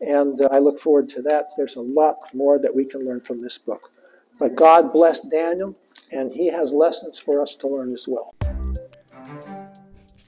And 0.00 0.40
uh, 0.40 0.48
I 0.50 0.58
look 0.58 0.80
forward 0.80 1.08
to 1.10 1.22
that. 1.22 1.50
There's 1.56 1.76
a 1.76 1.80
lot 1.80 2.16
more 2.34 2.58
that 2.58 2.74
we 2.74 2.84
can 2.84 3.06
learn 3.06 3.20
from 3.20 3.40
this 3.40 3.56
book. 3.56 3.90
But 4.38 4.56
God 4.56 4.92
blessed 4.92 5.30
Daniel 5.30 5.76
and 6.10 6.32
He 6.32 6.48
has 6.48 6.72
lessons 6.72 7.18
for 7.18 7.40
us 7.40 7.54
to 7.56 7.68
learn 7.68 7.92
as 7.92 8.06
well. 8.08 8.34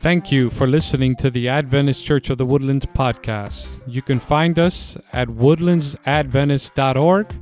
Thank 0.04 0.30
you 0.30 0.50
for 0.50 0.66
listening 0.66 1.16
to 1.16 1.30
the 1.30 1.48
Adventist 1.48 2.04
Church 2.04 2.28
of 2.28 2.36
the 2.36 2.44
Woodlands 2.44 2.84
podcast. 2.84 3.68
You 3.86 4.02
can 4.02 4.20
find 4.20 4.58
us 4.58 4.98
at 5.14 5.28
woodlandsadventist.org 5.28 7.34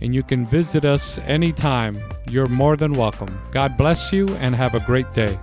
and 0.00 0.12
you 0.12 0.24
can 0.24 0.44
visit 0.44 0.84
us 0.84 1.18
anytime. 1.18 1.96
You're 2.28 2.48
more 2.48 2.76
than 2.76 2.94
welcome. 2.94 3.40
God 3.52 3.76
bless 3.76 4.12
you 4.12 4.26
and 4.38 4.56
have 4.56 4.74
a 4.74 4.80
great 4.80 5.14
day. 5.14 5.38